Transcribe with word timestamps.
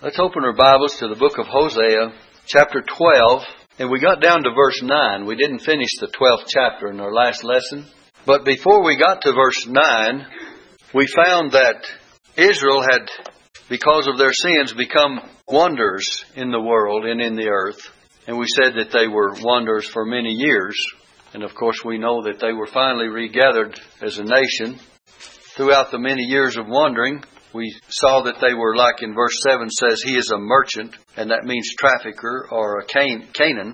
Let's 0.00 0.20
open 0.20 0.44
our 0.44 0.52
Bibles 0.52 0.94
to 0.98 1.08
the 1.08 1.16
book 1.16 1.38
of 1.38 1.48
Hosea, 1.48 2.14
chapter 2.46 2.82
12, 2.86 3.42
and 3.80 3.90
we 3.90 3.98
got 3.98 4.22
down 4.22 4.44
to 4.44 4.54
verse 4.54 4.80
9. 4.80 5.26
We 5.26 5.34
didn't 5.34 5.66
finish 5.66 5.88
the 5.98 6.06
12th 6.06 6.44
chapter 6.46 6.86
in 6.92 7.00
our 7.00 7.12
last 7.12 7.42
lesson, 7.42 7.84
but 8.24 8.44
before 8.44 8.84
we 8.84 8.96
got 8.96 9.22
to 9.22 9.32
verse 9.32 9.66
9, 9.66 10.26
we 10.94 11.08
found 11.08 11.50
that 11.50 11.84
Israel 12.36 12.80
had, 12.80 13.08
because 13.68 14.06
of 14.06 14.18
their 14.18 14.32
sins, 14.32 14.72
become 14.72 15.18
wanderers 15.48 16.24
in 16.36 16.52
the 16.52 16.62
world 16.62 17.04
and 17.04 17.20
in 17.20 17.34
the 17.34 17.48
earth. 17.48 17.90
And 18.28 18.38
we 18.38 18.46
said 18.46 18.74
that 18.76 18.92
they 18.92 19.08
were 19.08 19.34
wanderers 19.42 19.88
for 19.88 20.04
many 20.06 20.30
years. 20.30 20.76
And 21.34 21.42
of 21.42 21.56
course, 21.56 21.82
we 21.84 21.98
know 21.98 22.22
that 22.22 22.38
they 22.38 22.52
were 22.52 22.68
finally 22.68 23.08
regathered 23.08 23.80
as 24.00 24.16
a 24.16 24.22
nation. 24.22 24.78
Throughout 25.56 25.90
the 25.90 25.98
many 25.98 26.22
years 26.22 26.56
of 26.56 26.68
wandering, 26.68 27.24
we 27.54 27.74
saw 27.88 28.22
that 28.22 28.40
they 28.40 28.54
were 28.54 28.76
like 28.76 29.02
in 29.02 29.14
verse 29.14 29.40
7 29.42 29.70
says, 29.70 30.02
He 30.02 30.16
is 30.16 30.30
a 30.30 30.38
merchant, 30.38 30.94
and 31.16 31.30
that 31.30 31.44
means 31.44 31.74
trafficker 31.78 32.48
or 32.50 32.80
a 32.80 32.84
Can- 32.84 33.28
Canaan. 33.32 33.72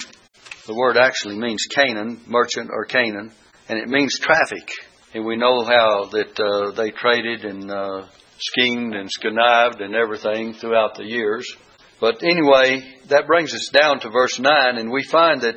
The 0.66 0.74
word 0.74 0.96
actually 0.96 1.36
means 1.36 1.66
Canaan, 1.74 2.20
merchant 2.26 2.70
or 2.72 2.84
Canaan, 2.84 3.32
and 3.68 3.78
it 3.78 3.88
means 3.88 4.18
traffic. 4.18 4.68
And 5.12 5.24
we 5.24 5.36
know 5.36 5.64
how 5.64 6.06
that 6.12 6.40
uh, 6.40 6.70
they 6.72 6.90
traded 6.90 7.44
and 7.44 7.70
uh, 7.70 8.06
schemed 8.38 8.94
and 8.94 9.08
connived 9.20 9.80
and 9.80 9.94
everything 9.94 10.54
throughout 10.54 10.96
the 10.96 11.04
years. 11.04 11.46
But 12.00 12.22
anyway, 12.22 12.82
that 13.08 13.26
brings 13.26 13.54
us 13.54 13.70
down 13.72 14.00
to 14.00 14.10
verse 14.10 14.38
9, 14.38 14.78
and 14.78 14.90
we 14.90 15.04
find 15.04 15.42
that 15.42 15.56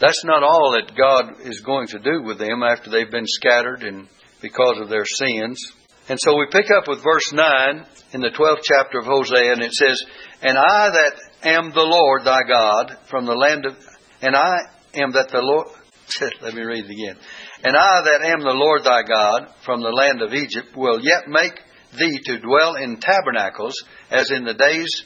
that's 0.00 0.24
not 0.24 0.42
all 0.42 0.72
that 0.72 0.96
God 0.96 1.40
is 1.46 1.60
going 1.60 1.88
to 1.88 1.98
do 1.98 2.22
with 2.22 2.38
them 2.38 2.62
after 2.62 2.90
they've 2.90 3.10
been 3.10 3.26
scattered 3.26 3.82
and 3.82 4.08
because 4.40 4.78
of 4.80 4.88
their 4.88 5.04
sins. 5.04 5.72
And 6.08 6.18
so 6.20 6.38
we 6.38 6.46
pick 6.50 6.70
up 6.70 6.88
with 6.88 7.04
verse 7.04 7.32
9 7.32 7.84
in 8.14 8.20
the 8.22 8.30
12th 8.30 8.62
chapter 8.64 8.98
of 8.98 9.04
Hosea, 9.04 9.52
and 9.52 9.62
it 9.62 9.72
says, 9.72 10.02
And 10.40 10.56
I 10.56 10.88
that 10.88 11.14
am 11.42 11.70
the 11.70 11.84
Lord 11.84 12.24
thy 12.24 12.40
God 12.48 12.96
from 13.10 13.26
the 13.26 13.34
land 13.34 13.66
of, 13.66 13.76
and 14.22 14.34
I 14.34 14.56
am 14.94 15.12
that 15.12 15.28
the 15.30 15.42
Lord, 15.42 15.68
let 16.40 16.54
me 16.54 16.62
read 16.62 16.86
it 16.86 16.90
again. 16.90 17.16
And 17.62 17.76
I 17.76 18.00
that 18.04 18.24
am 18.24 18.40
the 18.40 18.56
Lord 18.56 18.84
thy 18.84 19.02
God 19.02 19.52
from 19.66 19.82
the 19.82 19.92
land 19.92 20.22
of 20.22 20.32
Egypt 20.32 20.74
will 20.74 20.98
yet 21.02 21.28
make 21.28 21.60
thee 21.98 22.18
to 22.24 22.40
dwell 22.40 22.76
in 22.76 23.00
tabernacles 23.00 23.74
as 24.10 24.30
in 24.30 24.44
the 24.44 24.54
days 24.54 25.04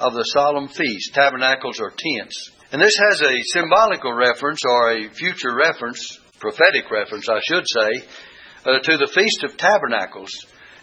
of 0.00 0.14
the 0.14 0.24
solemn 0.34 0.66
feast. 0.66 1.14
Tabernacles 1.14 1.78
or 1.78 1.92
tents. 1.96 2.50
And 2.72 2.82
this 2.82 2.96
has 3.08 3.22
a 3.22 3.42
symbolical 3.54 4.12
reference 4.12 4.60
or 4.64 4.92
a 4.92 5.10
future 5.10 5.54
reference, 5.54 6.18
prophetic 6.40 6.90
reference, 6.90 7.28
I 7.28 7.40
should 7.46 7.64
say, 7.66 8.06
uh, 8.64 8.78
to 8.82 8.96
the 8.96 9.10
Feast 9.14 9.44
of 9.44 9.56
Tabernacles. 9.56 10.30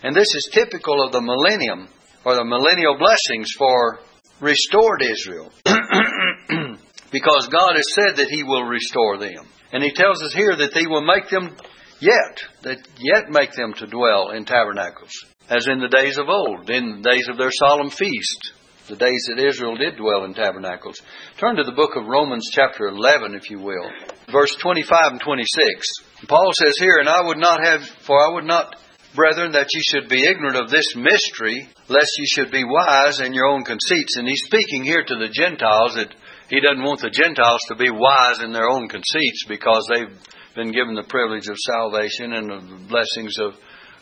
And 0.04 0.16
this 0.16 0.34
is 0.36 0.50
typical 0.54 1.04
of 1.04 1.12
the 1.12 1.22
millennium, 1.22 1.90
or 2.26 2.36
the 2.36 2.46
millennial 2.46 2.98
blessings 2.98 3.52
for 3.58 4.00
restored 4.40 5.02
Israel. 5.02 5.52
because 7.12 7.48
God 7.52 7.74
has 7.76 7.94
said 7.94 8.18
that 8.18 8.30
He 8.30 8.44
will 8.44 8.64
restore 8.64 9.18
them. 9.18 9.48
And 9.72 9.84
He 9.84 9.92
tells 9.94 10.22
us 10.24 10.34
here 10.34 10.56
that 10.56 10.74
He 10.74 10.88
will 10.88 11.06
make 11.06 11.30
them 11.30 11.56
yet, 12.00 12.40
that 12.64 12.80
yet 12.98 13.30
make 13.30 13.54
them 13.54 13.74
to 13.76 13.88
dwell 13.88 14.32
in 14.32 14.46
tabernacles, 14.46 15.14
as 15.50 15.68
in 15.68 15.80
the 15.80 15.90
days 15.90 16.18
of 16.18 16.30
old, 16.30 16.70
in 16.70 17.02
the 17.02 17.10
days 17.10 17.28
of 17.30 17.38
their 17.38 17.52
solemn 17.52 17.90
feast, 17.90 18.54
the 18.88 18.96
days 18.96 19.28
that 19.28 19.44
Israel 19.44 19.76
did 19.76 19.98
dwell 19.98 20.24
in 20.24 20.34
tabernacles. 20.34 21.02
Turn 21.40 21.58
to 21.58 21.64
the 21.64 21.76
book 21.76 21.96
of 21.96 22.08
Romans, 22.08 22.50
chapter 22.52 22.88
11, 22.88 23.36
if 23.36 23.50
you 23.50 23.60
will, 23.60 23.90
verse 24.32 24.56
25 24.62 25.12
and 25.12 25.22
26. 25.22 26.28
Paul 26.28 26.52
says 26.54 26.76
here, 26.80 26.98
And 27.00 27.10
I 27.10 27.26
would 27.26 27.38
not 27.38 27.64
have, 27.64 27.84
for 28.06 28.16
I 28.16 28.34
would 28.34 28.46
not, 28.46 28.76
brethren, 29.14 29.52
that 29.52 29.68
ye 29.74 29.82
should 29.82 30.10
be 30.10 30.26
ignorant 30.26 30.56
of 30.56 30.70
this 30.70 30.96
mystery, 30.96 31.68
lest 31.90 32.12
ye 32.18 32.26
should 32.28 32.52
be 32.52 32.64
wise 32.64 33.20
in 33.20 33.34
your 33.34 33.48
own 33.48 33.66
conceits. 33.66 34.16
And 34.16 34.28
he's 34.28 34.44
speaking 34.46 34.84
here 34.84 35.04
to 35.04 35.16
the 35.16 35.30
Gentiles 35.30 35.96
that 35.96 36.16
he 36.50 36.62
doesn't 36.62 36.84
want 36.84 37.02
the 37.02 37.12
Gentiles 37.12 37.60
to 37.68 37.76
be 37.76 37.90
wise 37.90 38.42
in 38.42 38.54
their 38.54 38.70
own 38.70 38.88
conceits 38.88 39.44
because 39.48 39.88
they've 39.92 40.16
been 40.56 40.72
given 40.72 40.96
the 40.96 41.04
privilege 41.04 41.48
of 41.48 41.58
salvation 41.58 42.34
and 42.34 42.50
the 42.50 42.88
blessings 42.88 43.38
of 43.38 43.54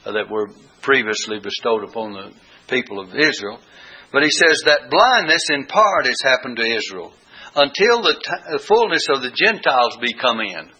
uh, 0.05 0.11
that 0.11 0.29
were 0.29 0.49
previously 0.83 1.39
bestowed 1.41 1.83
upon 1.83 2.13
the 2.13 2.31
people 2.69 2.99
of 2.99 3.09
Israel. 3.09 3.59
But 4.15 4.23
he 4.23 4.31
says 4.31 4.63
that 4.63 4.89
blindness 4.89 5.43
in 5.51 5.65
part 5.65 6.05
has 6.05 6.15
happened 6.23 6.55
to 6.55 6.63
Israel 6.63 7.11
until 7.53 8.01
the, 8.01 8.15
t- 8.15 8.51
the 8.53 8.63
fullness 8.63 9.07
of 9.09 9.21
the 9.21 9.35
Gentiles 9.35 9.97
be 9.99 10.13
come 10.13 10.39
in. 10.39 10.71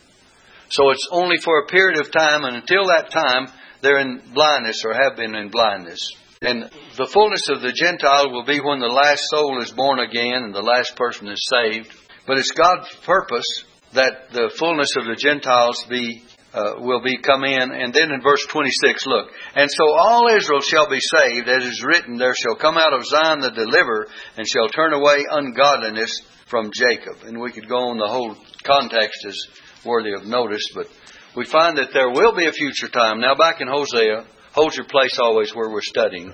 So 0.69 0.89
it's 0.91 1.09
only 1.11 1.35
for 1.43 1.59
a 1.59 1.67
period 1.67 1.99
of 1.99 2.13
time, 2.13 2.45
and 2.45 2.55
until 2.55 2.87
that 2.87 3.11
time, 3.11 3.51
they're 3.81 3.99
in 3.99 4.21
blindness 4.33 4.85
or 4.85 4.93
have 4.93 5.17
been 5.17 5.35
in 5.35 5.49
blindness. 5.49 5.99
And 6.41 6.71
the 6.95 7.11
fullness 7.11 7.49
of 7.49 7.59
the 7.59 7.75
Gentile 7.75 8.31
will 8.31 8.45
be 8.45 8.61
when 8.61 8.79
the 8.79 8.87
last 8.87 9.23
soul 9.27 9.61
is 9.61 9.71
born 9.71 9.99
again 9.99 10.47
and 10.47 10.55
the 10.55 10.61
last 10.61 10.95
person 10.95 11.27
is 11.27 11.45
saved. 11.51 11.91
But 12.25 12.37
it's 12.37 12.53
God's 12.53 12.87
purpose 13.03 13.65
that 13.95 14.31
the 14.31 14.49
fullness 14.57 14.95
of 14.97 15.07
the 15.07 15.19
Gentiles 15.19 15.83
be 15.89 16.23
uh, 16.55 16.75
will 16.79 17.01
be 17.01 17.17
come 17.17 17.43
in. 17.43 17.71
And 17.71 17.93
then 17.93 18.11
in 18.11 18.21
verse 18.21 18.45
26, 18.49 19.05
look, 19.07 19.27
and 19.55 19.69
so 19.69 19.83
all 19.93 20.29
Israel 20.29 20.61
shall 20.61 20.89
be 20.89 21.01
saved, 21.01 21.49
as 21.49 21.65
is 21.65 21.83
written, 21.83 22.17
there 22.17 22.33
shall 22.33 22.55
come 22.55 22.77
out 22.77 22.93
of 22.93 23.05
Zion 23.05 23.41
the 23.41 23.51
deliverer, 23.51 24.07
and 24.37 24.47
shall 24.47 24.69
turn 24.69 24.93
away 24.93 25.25
ungodliness 25.29 26.21
from 26.47 26.71
Jacob. 26.73 27.17
And 27.23 27.41
we 27.41 27.51
could 27.51 27.67
go 27.67 27.89
on 27.89 27.97
the 27.97 28.07
whole 28.07 28.35
context 28.63 29.25
is 29.25 29.47
worthy 29.85 30.13
of 30.13 30.25
notice, 30.25 30.63
but 30.73 30.87
we 31.35 31.45
find 31.45 31.77
that 31.77 31.89
there 31.93 32.09
will 32.09 32.33
be 32.33 32.47
a 32.47 32.53
future 32.53 32.87
time. 32.87 33.19
Now 33.19 33.35
back 33.35 33.59
in 33.59 33.67
Hosea, 33.67 34.25
hold 34.53 34.75
your 34.75 34.85
place 34.85 35.19
always 35.19 35.53
where 35.53 35.69
we're 35.69 35.81
studying. 35.81 36.33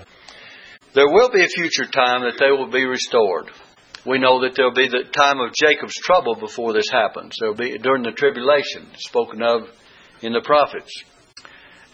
There 0.94 1.08
will 1.08 1.30
be 1.30 1.42
a 1.42 1.48
future 1.48 1.90
time 1.90 2.22
that 2.22 2.38
they 2.38 2.50
will 2.50 2.70
be 2.70 2.84
restored. 2.84 3.50
We 4.04 4.18
know 4.18 4.42
that 4.42 4.54
there'll 4.56 4.74
be 4.74 4.88
the 4.88 5.04
time 5.16 5.40
of 5.40 5.54
Jacob's 5.54 5.94
trouble 5.94 6.36
before 6.36 6.72
this 6.72 6.88
happens. 6.90 7.34
There'll 7.38 7.54
be 7.54 7.78
during 7.78 8.02
the 8.02 8.12
tribulation 8.12 8.88
spoken 8.98 9.42
of 9.42 9.62
in 10.22 10.32
the 10.32 10.40
prophets. 10.40 11.02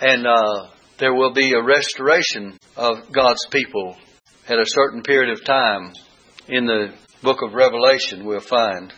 And 0.00 0.26
uh, 0.26 0.68
there 0.98 1.14
will 1.14 1.32
be 1.32 1.52
a 1.52 1.62
restoration 1.62 2.58
of 2.76 3.10
God's 3.12 3.44
people 3.50 3.96
at 4.48 4.58
a 4.58 4.66
certain 4.66 5.02
period 5.02 5.32
of 5.32 5.44
time 5.44 5.92
in 6.48 6.66
the 6.66 6.94
book 7.22 7.42
of 7.42 7.54
Revelation, 7.54 8.24
we'll 8.24 8.40
find. 8.40 8.92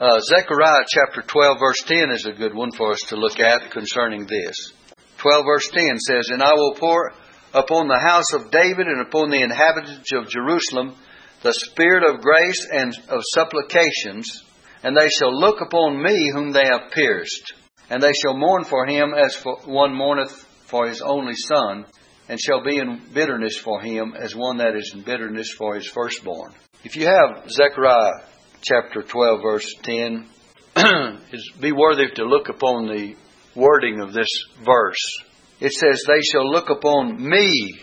Uh, 0.00 0.20
Zechariah 0.20 0.84
chapter 0.88 1.22
12, 1.22 1.58
verse 1.58 1.82
10 1.86 2.10
is 2.10 2.26
a 2.26 2.32
good 2.32 2.54
one 2.54 2.72
for 2.72 2.92
us 2.92 3.00
to 3.08 3.16
look 3.16 3.40
at 3.40 3.70
concerning 3.70 4.26
this. 4.26 4.72
12, 5.18 5.44
verse 5.44 5.68
10 5.68 5.98
says, 5.98 6.28
And 6.30 6.42
I 6.42 6.54
will 6.54 6.74
pour 6.78 7.12
upon 7.52 7.88
the 7.88 7.98
house 7.98 8.32
of 8.32 8.50
David 8.50 8.86
and 8.86 9.00
upon 9.00 9.30
the 9.30 9.42
inhabitants 9.42 10.12
of 10.12 10.28
Jerusalem 10.28 10.94
the 11.42 11.54
spirit 11.54 12.02
of 12.02 12.20
grace 12.20 12.66
and 12.72 12.92
of 13.08 13.20
supplications, 13.32 14.42
and 14.82 14.96
they 14.96 15.08
shall 15.08 15.32
look 15.32 15.60
upon 15.60 16.02
me 16.02 16.30
whom 16.32 16.52
they 16.52 16.64
have 16.64 16.90
pierced 16.92 17.54
and 17.90 18.02
they 18.02 18.12
shall 18.12 18.36
mourn 18.36 18.64
for 18.64 18.86
him 18.86 19.14
as 19.14 19.34
for 19.36 19.56
one 19.64 19.94
mourneth 19.94 20.32
for 20.66 20.86
his 20.86 21.00
only 21.00 21.34
son, 21.34 21.86
and 22.28 22.38
shall 22.38 22.62
be 22.62 22.76
in 22.76 23.00
bitterness 23.14 23.56
for 23.56 23.80
him 23.80 24.14
as 24.18 24.36
one 24.36 24.58
that 24.58 24.76
is 24.76 24.92
in 24.94 25.02
bitterness 25.02 25.50
for 25.56 25.74
his 25.74 25.86
firstborn. 25.86 26.52
If 26.84 26.96
you 26.96 27.06
have 27.06 27.50
Zechariah 27.50 28.24
chapter 28.60 29.02
12, 29.02 29.40
verse 29.42 29.74
10, 29.82 30.28
be 31.60 31.72
worthy 31.72 32.08
to 32.14 32.24
look 32.24 32.48
upon 32.48 32.86
the 32.86 33.14
wording 33.56 34.00
of 34.00 34.12
this 34.12 34.28
verse. 34.64 35.22
It 35.60 35.72
says, 35.72 36.02
They 36.06 36.22
shall 36.32 36.48
look 36.48 36.70
upon 36.70 37.16
me 37.18 37.80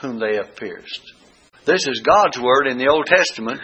whom 0.00 0.18
they 0.18 0.36
have 0.36 0.56
pierced. 0.56 1.00
This 1.64 1.86
is 1.86 2.02
God's 2.04 2.38
word 2.38 2.66
in 2.66 2.76
the 2.76 2.88
Old 2.88 3.06
Testament. 3.06 3.60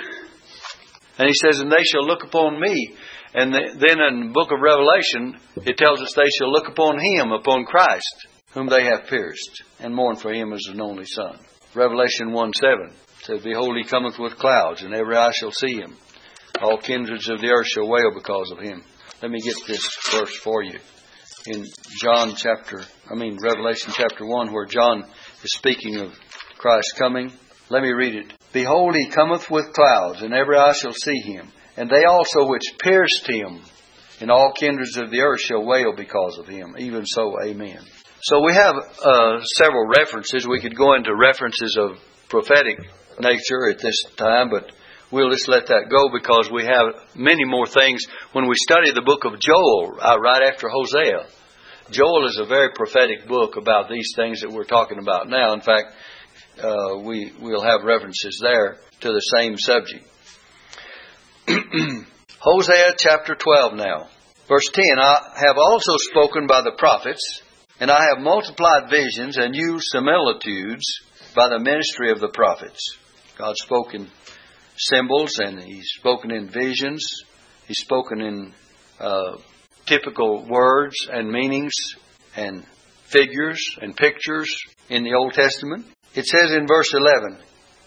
And 1.18 1.28
he 1.28 1.34
says, 1.34 1.60
And 1.60 1.70
they 1.70 1.84
shall 1.84 2.06
look 2.06 2.24
upon 2.24 2.58
me. 2.58 2.96
And 3.32 3.54
then 3.54 4.00
in 4.00 4.26
the 4.26 4.32
book 4.32 4.50
of 4.50 4.60
Revelation, 4.60 5.38
it 5.64 5.76
tells 5.76 6.00
us 6.00 6.12
they 6.14 6.28
shall 6.36 6.50
look 6.50 6.68
upon 6.68 6.98
him, 6.98 7.30
upon 7.30 7.64
Christ, 7.64 8.26
whom 8.52 8.68
they 8.68 8.84
have 8.84 9.06
pierced, 9.06 9.62
and 9.78 9.94
mourn 9.94 10.16
for 10.16 10.32
him 10.32 10.52
as 10.52 10.66
an 10.68 10.80
only 10.80 11.04
son. 11.04 11.38
Revelation 11.74 12.32
1 12.32 12.52
7 12.54 12.92
says, 13.22 13.42
Behold, 13.42 13.76
he 13.76 13.88
cometh 13.88 14.18
with 14.18 14.36
clouds, 14.36 14.82
and 14.82 14.94
every 14.94 15.16
eye 15.16 15.30
shall 15.32 15.52
see 15.52 15.76
him. 15.76 15.96
All 16.60 16.78
kindreds 16.78 17.28
of 17.28 17.40
the 17.40 17.50
earth 17.50 17.68
shall 17.68 17.88
wail 17.88 18.12
because 18.12 18.50
of 18.50 18.58
him. 18.58 18.82
Let 19.22 19.30
me 19.30 19.40
get 19.40 19.56
this 19.66 19.86
verse 20.10 20.36
for 20.36 20.64
you. 20.64 20.78
In 21.46 21.66
John 22.02 22.34
chapter, 22.34 22.82
I 23.08 23.14
mean 23.14 23.38
Revelation 23.40 23.92
chapter 23.94 24.26
1, 24.26 24.52
where 24.52 24.66
John 24.66 25.04
is 25.44 25.52
speaking 25.52 26.00
of 26.00 26.12
Christ 26.58 26.96
coming. 26.98 27.32
Let 27.68 27.82
me 27.82 27.92
read 27.92 28.16
it. 28.16 28.32
Behold, 28.52 28.96
he 28.96 29.08
cometh 29.08 29.48
with 29.50 29.72
clouds, 29.72 30.22
and 30.22 30.34
every 30.34 30.56
eye 30.56 30.72
shall 30.72 30.92
see 30.92 31.20
him 31.20 31.52
and 31.76 31.88
they 31.88 32.04
also 32.04 32.48
which 32.48 32.74
pierced 32.82 33.26
him, 33.28 33.62
and 34.20 34.30
all 34.30 34.52
kindreds 34.52 34.96
of 34.96 35.10
the 35.10 35.20
earth 35.20 35.40
shall 35.40 35.64
wail 35.64 35.94
because 35.96 36.38
of 36.38 36.46
him. 36.46 36.74
Even 36.78 37.06
so, 37.06 37.36
amen. 37.42 37.80
So 38.22 38.44
we 38.44 38.52
have 38.52 38.74
uh, 38.76 39.40
several 39.56 39.86
references. 39.86 40.46
We 40.46 40.60
could 40.60 40.76
go 40.76 40.94
into 40.94 41.14
references 41.14 41.78
of 41.80 41.98
prophetic 42.28 42.78
nature 43.18 43.70
at 43.70 43.78
this 43.78 44.02
time, 44.16 44.50
but 44.50 44.70
we'll 45.10 45.30
just 45.30 45.48
let 45.48 45.66
that 45.68 45.88
go 45.90 46.10
because 46.12 46.50
we 46.52 46.64
have 46.64 47.16
many 47.16 47.44
more 47.44 47.66
things. 47.66 48.04
When 48.32 48.46
we 48.46 48.54
study 48.56 48.92
the 48.92 49.02
book 49.02 49.24
of 49.24 49.40
Joel, 49.40 49.96
uh, 50.00 50.18
right 50.20 50.52
after 50.52 50.68
Hosea, 50.68 51.26
Joel 51.90 52.26
is 52.28 52.38
a 52.38 52.46
very 52.46 52.70
prophetic 52.74 53.26
book 53.26 53.56
about 53.56 53.88
these 53.88 54.12
things 54.14 54.42
that 54.42 54.50
we're 54.50 54.64
talking 54.64 54.98
about 54.98 55.28
now. 55.28 55.54
In 55.54 55.60
fact, 55.60 55.94
uh, 56.62 56.98
we 57.02 57.32
we'll 57.40 57.62
have 57.62 57.84
references 57.84 58.38
there 58.42 58.76
to 59.00 59.08
the 59.08 59.20
same 59.36 59.56
subject. 59.56 60.06
Hosea 62.40 62.94
chapter 62.98 63.34
12 63.34 63.74
now. 63.74 64.08
Verse 64.48 64.68
10 64.72 64.84
I 64.98 65.32
have 65.36 65.56
also 65.58 65.92
spoken 66.10 66.46
by 66.46 66.62
the 66.62 66.76
prophets, 66.78 67.42
and 67.80 67.90
I 67.90 68.00
have 68.10 68.22
multiplied 68.22 68.90
visions 68.90 69.36
and 69.36 69.54
used 69.54 69.86
similitudes 69.92 70.84
by 71.34 71.48
the 71.48 71.58
ministry 71.58 72.10
of 72.10 72.20
the 72.20 72.28
prophets. 72.28 72.96
God 73.38 73.56
spoke 73.56 73.94
in 73.94 74.08
symbols 74.76 75.38
and 75.38 75.60
He's 75.62 75.88
spoken 75.98 76.30
in 76.30 76.48
visions. 76.48 77.04
He's 77.66 77.80
spoken 77.80 78.20
in 78.20 78.54
uh, 79.00 79.36
typical 79.86 80.46
words 80.48 80.94
and 81.10 81.30
meanings 81.30 81.72
and 82.36 82.64
figures 83.06 83.60
and 83.80 83.96
pictures 83.96 84.54
in 84.88 85.02
the 85.02 85.14
Old 85.14 85.32
Testament. 85.32 85.86
It 86.14 86.26
says 86.26 86.52
in 86.52 86.66
verse 86.66 86.92
11, 86.92 87.38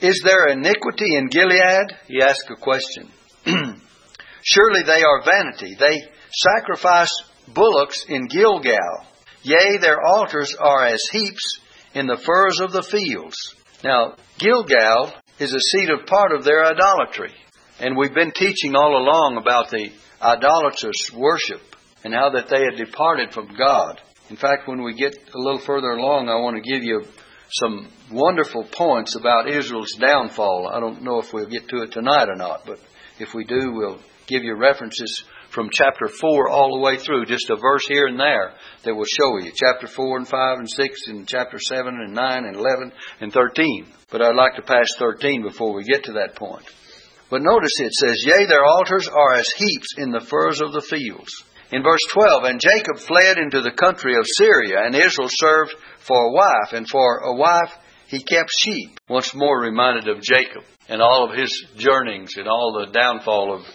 Is 0.01 0.21
there 0.24 0.48
iniquity 0.48 1.15
in 1.15 1.27
Gilead? 1.27 1.95
He 2.07 2.21
asks 2.21 2.50
a 2.50 2.56
question. 2.56 3.10
Surely 3.45 4.81
they 4.86 5.04
are 5.04 5.24
vanity. 5.24 5.75
They 5.80 6.01
sacrifice 6.31 7.12
bullocks 7.54 8.06
in 8.07 8.28
Gilgal. 8.28 9.06
Yea, 9.44 9.78
their 9.80 10.01
altars 10.01 10.56
are 10.60 10.86
as 10.86 11.04
heaps 11.12 11.60
in 11.94 12.07
the 12.07 12.18
furrows 12.18 12.60
of 12.62 12.72
the 12.72 12.84
fields. 12.84 13.38
Now, 13.84 14.16
Gilgal 14.38 15.13
is 15.40 15.54
a 15.54 15.60
seat 15.60 15.90
of 15.90 16.06
part 16.06 16.31
of 16.31 16.44
their 16.44 16.66
idolatry. 16.66 17.34
And 17.80 17.98
we've 17.98 18.13
been 18.13 18.31
teaching 18.31 18.75
all 18.75 18.95
along 18.95 19.38
about 19.38 19.69
the 19.69 19.89
idolatrous 20.22 21.12
worship 21.13 21.62
and 22.04 22.13
how 22.13 22.30
that 22.31 22.48
they 22.50 22.63
had 22.63 22.78
departed 22.78 23.34
from 23.34 23.56
God. 23.57 24.00
In 24.30 24.38
fact, 24.38 24.68
when 24.68 24.84
we 24.84 24.94
get 24.96 25.18
a 25.34 25.38
little 25.38 25.60
further 25.60 25.92
along, 25.92 26.30
I 26.30 26.36
want 26.36 26.56
to 26.56 26.72
give 26.72 26.84
you 26.84 27.04
some 27.51 27.89
wonderful 28.12 28.63
points 28.72 29.16
about 29.16 29.50
Israel's 29.50 29.94
downfall. 29.94 30.72
I 30.74 30.80
don't 30.80 31.04
know 31.04 31.19
if 31.19 31.34
we'll 31.34 31.50
get 31.50 31.68
to 31.69 31.84
it 31.84 31.92
tonight 31.92 32.30
or 32.30 32.36
not, 32.36 32.62
but 32.66 32.80
if 33.24 33.34
we 33.34 33.46
do, 33.46 33.72
we'll 33.72 34.00
give 34.28 34.44
you 34.44 34.56
references 34.56 35.24
from 35.50 35.70
chapter 35.72 36.08
4 36.08 36.50
all 36.50 36.75
the 36.75 36.81
way 36.81 36.98
through, 36.98 37.25
just 37.25 37.50
a 37.50 37.56
verse 37.56 37.86
here 37.88 38.08
and 38.08 38.20
there 38.20 38.54
that 38.84 38.96
will 38.96 39.06
show 39.06 39.38
you. 39.40 39.52
Chapter 39.56 39.88
4 39.88 40.18
and 40.18 40.28
5 40.28 40.60
and 40.60 40.70
6 40.70 41.08
and 41.08 41.28
chapter 41.28 41.58
7 41.60 41.88
and 41.88 42.14
9 42.14 42.46
and 42.46 42.56
11 42.56 42.92
and 43.22 43.31
13. 43.31 43.88
But 44.12 44.22
I'd 44.22 44.36
like 44.36 44.56
to 44.56 44.62
pass 44.62 44.88
13 44.98 45.44
before 45.44 45.74
we 45.74 45.84
get 45.84 46.06
to 46.06 46.14
that 46.14 46.36
point. 46.36 46.66
But 47.30 47.42
notice 47.42 47.80
it 47.80 47.94
says, 47.94 48.24
Yea, 48.25 48.46
their 48.46 48.66
altars 48.66 49.08
are 49.08 49.34
as 49.34 49.50
heaps 49.58 49.96
in 49.98 50.12
the 50.12 50.22
furrows 50.22 50.62
of 50.62 50.74
the 50.74 50.81
fields. 50.81 51.44
In 51.72 51.81
verse 51.81 52.04
12, 52.12 52.44
And 52.44 52.62
Jacob 52.62 53.00
fled 53.00 53.38
into 53.38 53.62
the 53.62 53.72
country 53.72 54.14
of 54.16 54.25
Syria, 54.38 54.84
and 54.86 54.96
Israel 54.96 55.30
served 55.30 55.74
for 56.00 56.18
a 56.18 56.31
wife, 56.31 56.74
and 56.74 56.88
for 56.88 57.18
a 57.20 57.34
wife 57.34 57.74
he 58.13 58.24
kept 58.24 58.51
sheep. 58.60 59.00
Once 59.10 59.33
more 59.33 59.60
reminded 59.60 60.07
of 60.07 60.21
Jacob 60.21 60.63
and 60.88 61.01
all 61.01 61.27
of 61.27 61.36
his 61.36 61.65
journeyings 61.77 62.33
and 62.38 62.48
all 62.48 62.86
the 62.86 62.92
downfall 62.92 63.56
of 63.56 63.65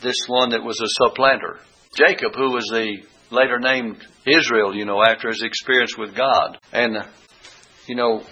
this 0.00 0.14
one 0.28 0.50
that 0.50 0.62
was 0.62 0.80
a 0.80 0.86
supplanter. 1.04 1.58
Jacob, 1.96 2.32
who 2.36 2.52
was 2.52 2.64
the 2.70 2.98
later 3.32 3.58
named 3.58 3.96
Israel, 4.24 4.72
you 4.72 4.84
know, 4.84 5.02
after 5.02 5.28
his 5.28 5.42
experience 5.42 5.98
with 5.98 6.14
God. 6.14 6.58
And, 6.72 6.96
you 7.88 7.96
know, 7.96 8.22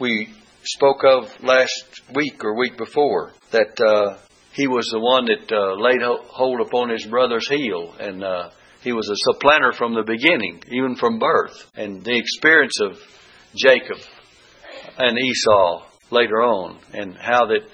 we 0.00 0.32
spoke 0.62 1.04
of 1.04 1.24
last 1.42 2.00
week 2.14 2.42
or 2.42 2.56
week 2.56 2.78
before 2.78 3.32
that 3.50 3.78
uh, 3.86 4.18
he 4.54 4.68
was 4.68 4.88
the 4.90 5.00
one 5.00 5.26
that 5.26 5.52
uh, 5.52 5.74
laid 5.78 6.00
hold 6.30 6.66
upon 6.66 6.88
his 6.88 7.04
brother's 7.04 7.46
heel, 7.48 7.94
and 8.00 8.24
uh, 8.24 8.50
he 8.80 8.92
was 8.92 9.06
a 9.10 9.32
supplanter 9.32 9.72
from 9.72 9.94
the 9.94 10.02
beginning, 10.02 10.62
even 10.72 10.96
from 10.96 11.18
birth. 11.18 11.70
And 11.74 12.02
the 12.02 12.16
experience 12.16 12.80
of 12.80 12.98
Jacob 13.54 13.98
and 14.96 15.18
Esau 15.18 15.86
later 16.10 16.42
on, 16.42 16.78
and 16.92 17.16
how 17.16 17.46
that 17.46 17.66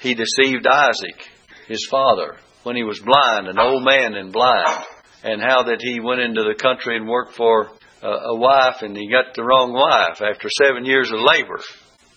he 0.00 0.14
deceived 0.14 0.66
Isaac, 0.66 1.28
his 1.68 1.86
father, 1.90 2.36
when 2.62 2.76
he 2.76 2.82
was 2.82 3.00
blind, 3.00 3.48
an 3.48 3.58
old 3.58 3.84
man 3.84 4.14
and 4.14 4.32
blind, 4.32 4.84
and 5.22 5.40
how 5.40 5.64
that 5.64 5.78
he 5.80 6.00
went 6.00 6.20
into 6.20 6.42
the 6.42 6.60
country 6.60 6.96
and 6.96 7.08
worked 7.08 7.34
for 7.34 7.70
a, 8.02 8.34
wife 8.34 8.82
and 8.82 8.96
he 8.96 9.10
got 9.10 9.34
the 9.34 9.44
wrong 9.44 9.72
wife 9.72 10.22
after 10.22 10.48
seven 10.62 10.84
years 10.84 11.10
of 11.12 11.20
labor. 11.20 11.60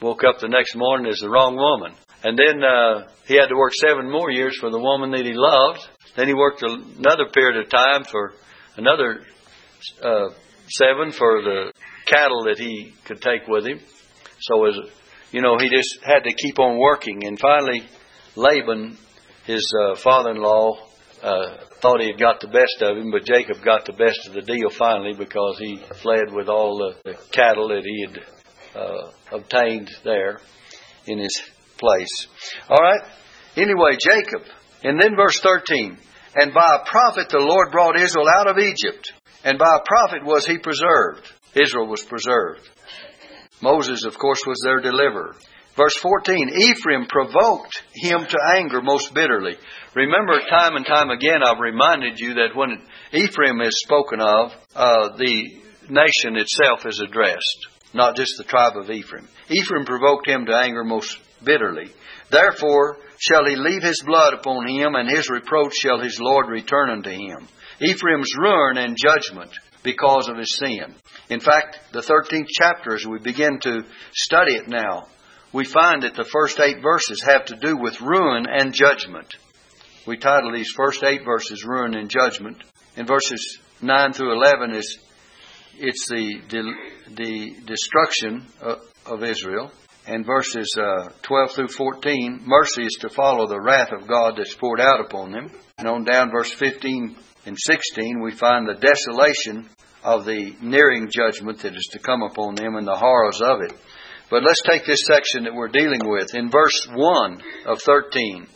Woke 0.01 0.23
up 0.23 0.39
the 0.39 0.47
next 0.47 0.75
morning 0.75 1.11
as 1.11 1.19
the 1.19 1.29
wrong 1.29 1.55
woman. 1.55 1.93
And 2.23 2.37
then 2.37 2.63
uh, 2.63 3.07
he 3.27 3.35
had 3.35 3.47
to 3.47 3.55
work 3.55 3.73
seven 3.73 4.09
more 4.09 4.31
years 4.31 4.57
for 4.59 4.69
the 4.69 4.79
woman 4.79 5.11
that 5.11 5.25
he 5.25 5.33
loved. 5.33 5.79
Then 6.15 6.27
he 6.27 6.33
worked 6.33 6.63
another 6.63 7.27
period 7.33 7.63
of 7.63 7.69
time 7.69 8.03
for 8.09 8.33
another 8.77 9.21
uh, 10.01 10.29
seven 10.67 11.11
for 11.11 11.41
the 11.41 11.73
cattle 12.05 12.45
that 12.45 12.59
he 12.59 12.93
could 13.05 13.21
take 13.21 13.47
with 13.47 13.65
him. 13.65 13.79
So 14.47 14.65
as 14.65 14.75
you 15.31 15.41
know, 15.41 15.57
he 15.57 15.69
just 15.69 15.99
had 16.03 16.23
to 16.23 16.33
keep 16.33 16.59
on 16.59 16.77
working. 16.77 17.25
And 17.25 17.39
finally, 17.39 17.83
Laban 18.35 18.97
his 19.45 19.65
uh, 19.77 19.95
father-in-law 19.95 20.77
uh, 21.21 21.57
thought 21.81 22.01
he 22.01 22.07
had 22.07 22.19
got 22.19 22.39
the 22.39 22.47
best 22.47 22.81
of 22.81 22.97
him, 22.97 23.11
but 23.11 23.25
Jacob 23.25 23.63
got 23.63 23.85
the 23.85 23.93
best 23.93 24.27
of 24.27 24.33
the 24.33 24.41
deal 24.41 24.69
finally 24.69 25.13
because 25.17 25.57
he 25.59 25.81
fled 26.01 26.31
with 26.31 26.47
all 26.47 26.77
the, 26.77 27.11
the 27.11 27.17
cattle 27.31 27.67
that 27.69 27.83
he 27.83 28.07
had 28.07 28.81
uh, 28.81 29.11
obtained 29.31 29.89
there 30.03 30.39
in 31.05 31.19
his 31.19 31.41
place. 31.77 32.27
All 32.69 32.77
right. 32.77 33.01
Anyway, 33.55 33.97
Jacob, 33.99 34.47
and 34.83 34.99
then 35.01 35.15
verse 35.15 35.39
thirteen. 35.39 35.97
And 36.35 36.53
by 36.53 36.79
a 36.81 36.85
prophet 36.89 37.29
the 37.29 37.39
Lord 37.39 37.71
brought 37.71 37.99
Israel 37.99 38.27
out 38.37 38.47
of 38.47 38.57
Egypt, 38.57 39.13
and 39.43 39.59
by 39.59 39.77
a 39.77 39.85
prophet 39.85 40.25
was 40.25 40.45
he 40.47 40.57
preserved. 40.57 41.31
Israel 41.53 41.87
was 41.87 42.01
preserved. 42.01 42.67
Moses, 43.63 44.03
of 44.03 44.19
course, 44.19 44.41
was 44.45 44.59
their 44.63 44.81
deliverer. 44.81 45.35
Verse 45.75 45.97
14, 46.01 46.49
Ephraim 46.49 47.07
provoked 47.07 47.81
him 47.95 48.25
to 48.25 48.37
anger 48.55 48.81
most 48.81 49.13
bitterly. 49.13 49.55
Remember, 49.95 50.39
time 50.47 50.75
and 50.75 50.85
time 50.85 51.09
again, 51.09 51.41
I've 51.43 51.59
reminded 51.59 52.19
you 52.19 52.35
that 52.35 52.55
when 52.55 52.83
Ephraim 53.11 53.61
is 53.61 53.81
spoken 53.81 54.19
of, 54.19 54.51
uh, 54.75 55.15
the 55.17 55.61
nation 55.89 56.35
itself 56.35 56.85
is 56.85 57.01
addressed, 57.03 57.67
not 57.93 58.15
just 58.15 58.33
the 58.37 58.43
tribe 58.43 58.73
of 58.75 58.91
Ephraim. 58.91 59.27
Ephraim 59.49 59.85
provoked 59.85 60.27
him 60.27 60.45
to 60.45 60.55
anger 60.55 60.83
most 60.83 61.17
bitterly. 61.43 61.89
Therefore 62.29 62.97
shall 63.17 63.45
he 63.45 63.55
leave 63.55 63.81
his 63.81 64.03
blood 64.05 64.33
upon 64.33 64.67
him, 64.67 64.95
and 64.95 65.09
his 65.09 65.29
reproach 65.29 65.73
shall 65.75 65.99
his 66.01 66.19
Lord 66.19 66.49
return 66.49 66.89
unto 66.89 67.09
him. 67.09 67.47
Ephraim's 67.81 68.29
ruin 68.37 68.77
and 68.77 68.97
judgment 68.97 69.51
because 69.83 70.29
of 70.29 70.37
his 70.37 70.57
sin. 70.57 70.95
In 71.29 71.39
fact, 71.39 71.79
the 71.91 72.01
13th 72.01 72.47
chapter, 72.49 72.95
as 72.95 73.05
we 73.05 73.19
begin 73.19 73.59
to 73.61 73.83
study 74.13 74.53
it 74.55 74.67
now, 74.67 75.07
we 75.51 75.65
find 75.65 76.03
that 76.03 76.15
the 76.15 76.29
first 76.31 76.59
eight 76.59 76.81
verses 76.81 77.21
have 77.21 77.45
to 77.45 77.55
do 77.55 77.77
with 77.77 78.01
ruin 78.01 78.45
and 78.49 78.73
judgment. 78.73 79.35
We 80.05 80.17
title 80.17 80.51
these 80.51 80.71
first 80.75 81.03
eight 81.03 81.23
verses 81.23 81.63
Ruin 81.63 81.95
and 81.95 82.09
Judgment. 82.09 82.57
In 82.97 83.05
verses 83.05 83.59
9 83.81 84.13
through 84.13 84.33
11 84.33 84.71
is 84.71 84.99
it's 85.77 86.09
the, 86.09 86.41
the 87.15 87.55
destruction 87.65 88.45
of 89.05 89.23
Israel. 89.23 89.71
And 90.05 90.25
verses 90.25 90.75
uh, 90.77 91.09
12 91.21 91.51
through 91.51 91.67
14, 91.69 92.41
mercy 92.45 92.83
is 92.83 92.97
to 92.99 93.09
follow 93.09 93.47
the 93.47 93.61
wrath 93.61 93.93
of 93.93 94.07
God 94.07 94.33
that's 94.37 94.53
poured 94.53 94.81
out 94.81 94.99
upon 94.99 95.31
them. 95.31 95.49
And 95.77 95.87
on 95.87 96.03
down 96.03 96.31
verse 96.31 96.51
15 96.51 97.15
and 97.45 97.57
16, 97.57 98.21
we 98.21 98.31
find 98.31 98.67
the 98.67 98.75
desolation 98.75 99.69
of 100.03 100.25
the 100.25 100.55
nearing 100.61 101.09
judgment 101.11 101.59
that 101.59 101.75
is 101.75 101.89
to 101.91 101.99
come 101.99 102.21
upon 102.21 102.55
them 102.55 102.75
and 102.75 102.87
the 102.87 102.95
horrors 102.95 103.41
of 103.41 103.61
it. 103.61 103.73
But 104.29 104.43
let's 104.43 104.61
take 104.63 104.85
this 104.85 105.05
section 105.05 105.43
that 105.43 105.53
we're 105.53 105.67
dealing 105.67 106.01
with. 106.03 106.33
In 106.33 106.49
verse 106.49 106.87
1 106.93 107.41
of 107.67 107.81
13, 107.81 108.47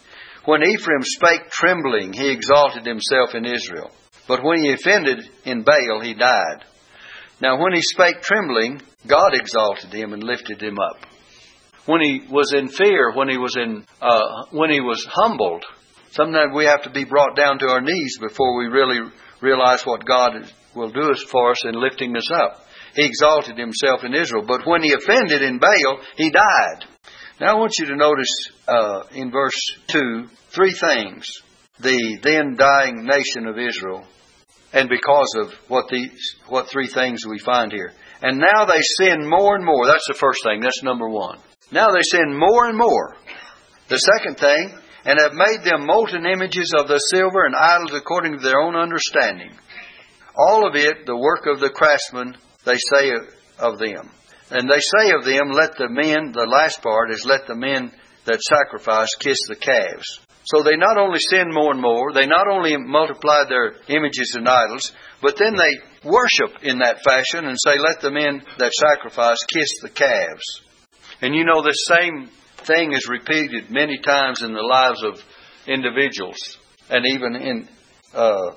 when 0.46 0.64
Ephraim 0.64 1.04
spake 1.04 1.50
trembling, 1.50 2.14
he 2.14 2.32
exalted 2.32 2.86
himself 2.86 3.36
in 3.36 3.46
Israel. 3.46 3.92
But 4.28 4.44
when 4.44 4.64
he 4.64 4.72
offended 4.72 5.20
in 5.46 5.64
Baal, 5.64 6.02
he 6.02 6.14
died. 6.14 6.64
Now, 7.42 7.62
when 7.62 7.74
he 7.74 7.82
spake 7.82 8.22
trembling, 8.22 8.82
God 9.06 9.34
exalted 9.34 9.94
him 9.94 10.14
and 10.14 10.24
lifted 10.24 10.62
him 10.62 10.78
up. 10.80 11.06
When 11.86 12.02
he 12.02 12.22
was 12.30 12.54
in 12.54 12.68
fear, 12.70 13.14
when 13.14 13.30
he 13.30 13.38
was 13.38 13.56
in, 13.56 13.86
uh, 14.02 14.46
when 14.52 14.72
he 14.72 14.82
was 14.82 15.06
humbled, 15.10 15.64
sometimes 16.12 16.54
we 16.56 16.66
have 16.66 16.84
to 16.84 16.90
be 16.90 17.06
brought 17.06 17.36
down 17.36 17.60
to 17.60 17.68
our 17.68 17.82
knees 17.82 18.18
before 18.20 18.58
we 18.58 18.66
really 18.66 19.00
realize 19.42 19.86
what 19.86 20.06
God 20.06 20.52
will 20.78 20.92
do 20.92 21.12
us 21.12 21.24
for 21.30 21.52
us 21.52 21.66
in 21.66 21.74
lifting 21.74 22.16
us 22.16 22.32
up 22.32 22.68
he 22.98 23.06
exalted 23.06 23.58
himself 23.58 24.04
in 24.04 24.14
Israel. 24.14 24.44
But 24.46 24.66
when 24.66 24.82
he 24.82 24.94
offended 24.94 25.42
in 25.42 25.60
Baal, 25.60 26.00
he 26.16 26.32
died. 26.32 26.86
Now 27.40 27.54
I 27.54 27.60
want 27.60 27.74
you 27.78 27.86
to 27.86 27.96
notice 27.96 28.34
uh, 28.68 29.04
in 29.12 29.32
verse 29.32 29.62
2 29.90 30.26
three 30.50 30.74
things. 30.74 31.30
The 31.80 32.18
then 32.24 32.56
dying 32.58 33.06
nation 33.06 33.46
of 33.46 33.60
Israel, 33.60 34.04
and 34.74 34.90
because 34.90 35.36
of 35.38 35.54
what 35.68 35.86
these, 35.92 36.36
what 36.48 36.70
three 36.70 36.88
things 36.88 37.24
we 37.24 37.38
find 37.38 37.72
here. 37.72 37.94
And 38.24 38.40
now 38.40 38.66
they 38.66 38.82
sin 38.82 39.30
more 39.30 39.56
and 39.56 39.64
more. 39.64 39.86
That's 39.86 40.08
the 40.08 40.18
first 40.20 40.44
thing. 40.44 40.62
That's 40.62 40.82
number 40.82 41.08
one. 41.08 41.38
Now 41.72 41.90
they 41.92 42.02
sin 42.02 42.36
more 42.36 42.66
and 42.66 42.76
more. 42.76 43.16
The 43.90 43.98
second 43.98 44.40
thing, 44.40 44.76
and 45.06 45.20
have 45.20 45.34
made 45.34 45.64
them 45.64 45.86
molten 45.86 46.26
images 46.26 46.74
of 46.76 46.88
the 46.88 46.98
silver 46.98 47.46
and 47.46 47.56
idols 47.56 47.94
according 47.94 48.40
to 48.40 48.44
their 48.44 48.60
own 48.60 48.76
understanding. 48.76 49.52
All 50.38 50.68
of 50.68 50.76
it 50.76 51.06
the 51.06 51.18
work 51.18 51.48
of 51.48 51.60
the 51.60 51.72
craftsman 51.72 52.38
they 52.66 52.78
say 52.78 53.12
of 53.60 53.80
them. 53.80 54.12
And 54.52 54.70
they 54.70 54.80
say 54.80 55.12
of 55.12 55.26
them, 55.26 55.52
let 55.52 55.78
the 55.78 55.90
men, 55.90 56.32
the 56.32 56.48
last 56.48 56.82
part 56.82 57.12
is 57.12 57.26
let 57.26 57.48
the 57.48 57.56
men 57.56 57.92
that 58.26 58.42
sacrifice 58.42 59.10
kiss 59.20 59.38
the 59.48 59.56
calves. 59.56 60.20
So 60.46 60.64
they 60.64 60.78
not 60.78 60.98
only 60.98 61.20
sin 61.20 61.52
more 61.52 61.72
and 61.72 61.82
more, 61.82 62.14
they 62.14 62.26
not 62.26 62.48
only 62.48 62.76
multiply 62.78 63.44
their 63.50 63.76
images 63.90 64.36
and 64.36 64.48
idols, 64.48 64.94
but 65.22 65.36
then 65.38 65.56
they 65.56 66.10
worship 66.10 66.64
in 66.64 66.80
that 66.80 67.04
fashion 67.04 67.46
and 67.46 67.58
say, 67.60 67.80
let 67.80 68.00
the 68.00 68.12
men 68.12 68.42
that 68.58 68.72
sacrifice 68.72 69.40
kiss 69.48 69.82
the 69.82 69.90
calves. 69.90 70.62
And 71.22 71.36
you 71.36 71.44
know, 71.44 71.62
this 71.62 71.88
same 71.88 72.30
thing 72.66 72.94
is 72.94 73.10
repeated 73.10 73.72
many 73.72 73.98
times 74.00 74.42
in 74.42 74.54
the 74.54 74.62
lives 74.62 75.04
of 75.04 75.22
individuals 75.68 76.58
and 76.90 77.06
even 77.06 77.36
in 77.36 77.70
uh, 78.14 78.52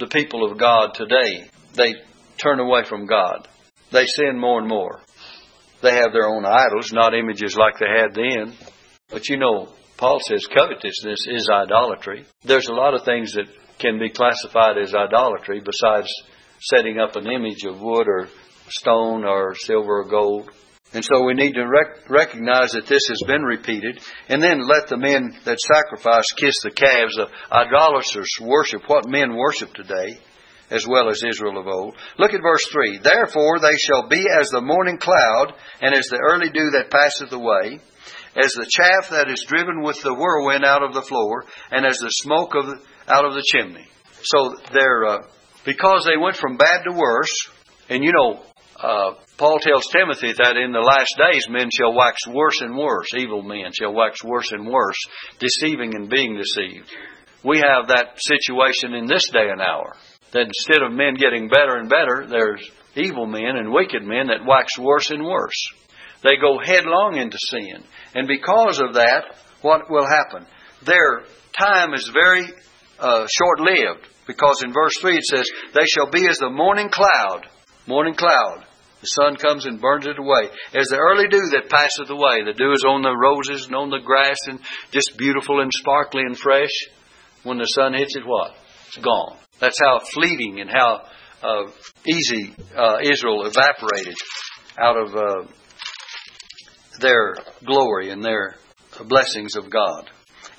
the 0.00 0.08
people 0.08 0.50
of 0.50 0.58
God 0.58 0.94
today. 0.94 1.48
They 1.74 1.94
turn 2.42 2.58
away 2.58 2.84
from 2.88 3.06
God. 3.06 3.46
They 3.92 4.06
sin 4.06 4.38
more 4.38 4.58
and 4.58 4.68
more. 4.68 5.00
They 5.82 5.94
have 5.94 6.12
their 6.12 6.28
own 6.28 6.44
idols, 6.44 6.92
not 6.92 7.14
images 7.14 7.56
like 7.56 7.74
they 7.78 7.86
had 7.86 8.14
then. 8.14 8.54
But 9.10 9.28
you 9.28 9.38
know, 9.38 9.68
Paul 9.96 10.18
says 10.26 10.46
covetousness 10.46 11.26
is 11.28 11.48
idolatry. 11.52 12.24
There's 12.44 12.68
a 12.68 12.74
lot 12.74 12.94
of 12.94 13.04
things 13.04 13.32
that 13.34 13.46
can 13.78 13.98
be 13.98 14.10
classified 14.10 14.78
as 14.78 14.94
idolatry 14.94 15.60
besides 15.64 16.08
setting 16.60 16.98
up 16.98 17.16
an 17.16 17.26
image 17.26 17.64
of 17.64 17.80
wood 17.80 18.08
or 18.08 18.28
stone 18.68 19.24
or 19.24 19.54
silver 19.54 20.00
or 20.00 20.08
gold. 20.08 20.50
And 20.92 21.04
so 21.04 21.24
we 21.24 21.34
need 21.34 21.52
to 21.52 21.66
rec- 21.66 22.10
recognize 22.10 22.72
that 22.72 22.86
this 22.86 23.06
has 23.08 23.22
been 23.26 23.42
repeated, 23.42 24.00
and 24.28 24.42
then 24.42 24.66
let 24.66 24.88
the 24.88 24.96
men 24.96 25.36
that 25.44 25.60
sacrifice 25.60 26.26
kiss 26.36 26.54
the 26.62 26.72
calves. 26.72 27.14
The 27.14 27.28
idolaters 27.52 28.28
worship 28.40 28.82
what 28.88 29.08
men 29.08 29.36
worship 29.36 29.72
today, 29.72 30.18
as 30.68 30.86
well 30.88 31.08
as 31.08 31.22
Israel 31.22 31.58
of 31.58 31.68
old. 31.68 31.94
Look 32.18 32.34
at 32.34 32.42
verse 32.42 32.66
3. 32.72 32.98
Therefore 33.04 33.60
they 33.60 33.76
shall 33.76 34.08
be 34.08 34.24
as 34.40 34.48
the 34.50 34.60
morning 34.60 34.98
cloud, 34.98 35.54
and 35.80 35.94
as 35.94 36.06
the 36.06 36.18
early 36.18 36.50
dew 36.50 36.70
that 36.70 36.90
passeth 36.90 37.32
away, 37.32 37.78
as 38.36 38.50
the 38.52 38.68
chaff 38.68 39.10
that 39.10 39.30
is 39.30 39.44
driven 39.46 39.82
with 39.82 40.00
the 40.02 40.14
whirlwind 40.14 40.64
out 40.64 40.82
of 40.82 40.94
the 40.94 41.02
floor, 41.02 41.44
and 41.70 41.86
as 41.86 41.98
the 41.98 42.10
smoke 42.10 42.54
of 42.56 42.66
out 43.06 43.24
of 43.24 43.34
the 43.34 43.44
chimney. 43.46 43.86
So 44.22 44.56
they're, 44.72 45.06
uh, 45.06 45.22
because 45.64 46.04
they 46.04 46.16
went 46.16 46.36
from 46.36 46.56
bad 46.56 46.82
to 46.84 46.96
worse, 46.96 47.48
and 47.88 48.02
you 48.02 48.12
know, 48.12 48.42
uh, 48.82 49.12
Paul 49.36 49.58
tells 49.60 49.86
Timothy 49.92 50.32
that 50.32 50.56
in 50.56 50.72
the 50.72 50.80
last 50.80 51.14
days 51.18 51.46
men 51.48 51.68
shall 51.72 51.94
wax 51.94 52.26
worse 52.26 52.60
and 52.60 52.76
worse, 52.76 53.08
evil 53.16 53.42
men 53.42 53.72
shall 53.72 53.92
wax 53.92 54.24
worse 54.24 54.52
and 54.52 54.66
worse, 54.66 54.98
deceiving 55.38 55.94
and 55.94 56.08
being 56.08 56.36
deceived. 56.36 56.88
We 57.44 57.58
have 57.58 57.88
that 57.88 58.16
situation 58.16 58.94
in 58.94 59.06
this 59.06 59.28
day 59.30 59.48
and 59.50 59.60
hour. 59.60 59.96
That 60.32 60.46
instead 60.46 60.82
of 60.82 60.92
men 60.92 61.14
getting 61.14 61.48
better 61.48 61.76
and 61.76 61.88
better, 61.88 62.26
there's 62.28 62.70
evil 62.94 63.26
men 63.26 63.56
and 63.56 63.72
wicked 63.72 64.02
men 64.02 64.28
that 64.28 64.46
wax 64.46 64.78
worse 64.78 65.10
and 65.10 65.24
worse. 65.24 65.56
They 66.22 66.36
go 66.40 66.58
headlong 66.58 67.16
into 67.16 67.38
sin. 67.38 67.82
And 68.14 68.28
because 68.28 68.80
of 68.80 68.94
that, 68.94 69.24
what 69.62 69.90
will 69.90 70.06
happen? 70.06 70.46
Their 70.84 71.22
time 71.58 71.94
is 71.94 72.10
very 72.12 72.44
uh, 72.98 73.26
short 73.26 73.60
lived. 73.60 74.06
Because 74.26 74.62
in 74.62 74.72
verse 74.72 74.96
3 75.00 75.16
it 75.16 75.24
says, 75.24 75.50
They 75.74 75.86
shall 75.86 76.10
be 76.10 76.28
as 76.28 76.38
the 76.38 76.50
morning 76.50 76.88
cloud. 76.90 77.46
Morning 77.86 78.14
cloud. 78.14 78.64
The 79.00 79.06
sun 79.06 79.36
comes 79.36 79.64
and 79.64 79.80
burns 79.80 80.06
it 80.06 80.18
away. 80.18 80.50
As 80.74 80.88
the 80.88 80.98
early 80.98 81.28
dew 81.28 81.40
that 81.52 81.70
passeth 81.70 82.10
away. 82.10 82.44
The 82.44 82.52
dew 82.52 82.72
is 82.72 82.84
on 82.86 83.02
the 83.02 83.16
roses 83.16 83.66
and 83.66 83.74
on 83.74 83.90
the 83.90 84.04
grass 84.04 84.36
and 84.46 84.60
just 84.92 85.16
beautiful 85.16 85.60
and 85.60 85.70
sparkly 85.72 86.22
and 86.22 86.36
fresh. 86.36 86.70
When 87.42 87.58
the 87.58 87.64
sun 87.64 87.94
hits 87.94 88.16
it, 88.16 88.26
what? 88.26 88.52
It's 88.88 88.98
gone. 88.98 89.38
That's 89.58 89.78
how 89.82 90.00
fleeting 90.12 90.60
and 90.60 90.70
how 90.70 91.02
uh, 91.42 91.70
easy 92.06 92.54
uh, 92.76 92.98
Israel 93.02 93.46
evaporated 93.46 94.16
out 94.78 94.96
of 94.96 95.14
uh, 95.14 95.52
their 97.00 97.36
glory 97.64 98.10
and 98.10 98.22
their 98.22 98.56
blessings 99.06 99.56
of 99.56 99.70
God. 99.70 100.10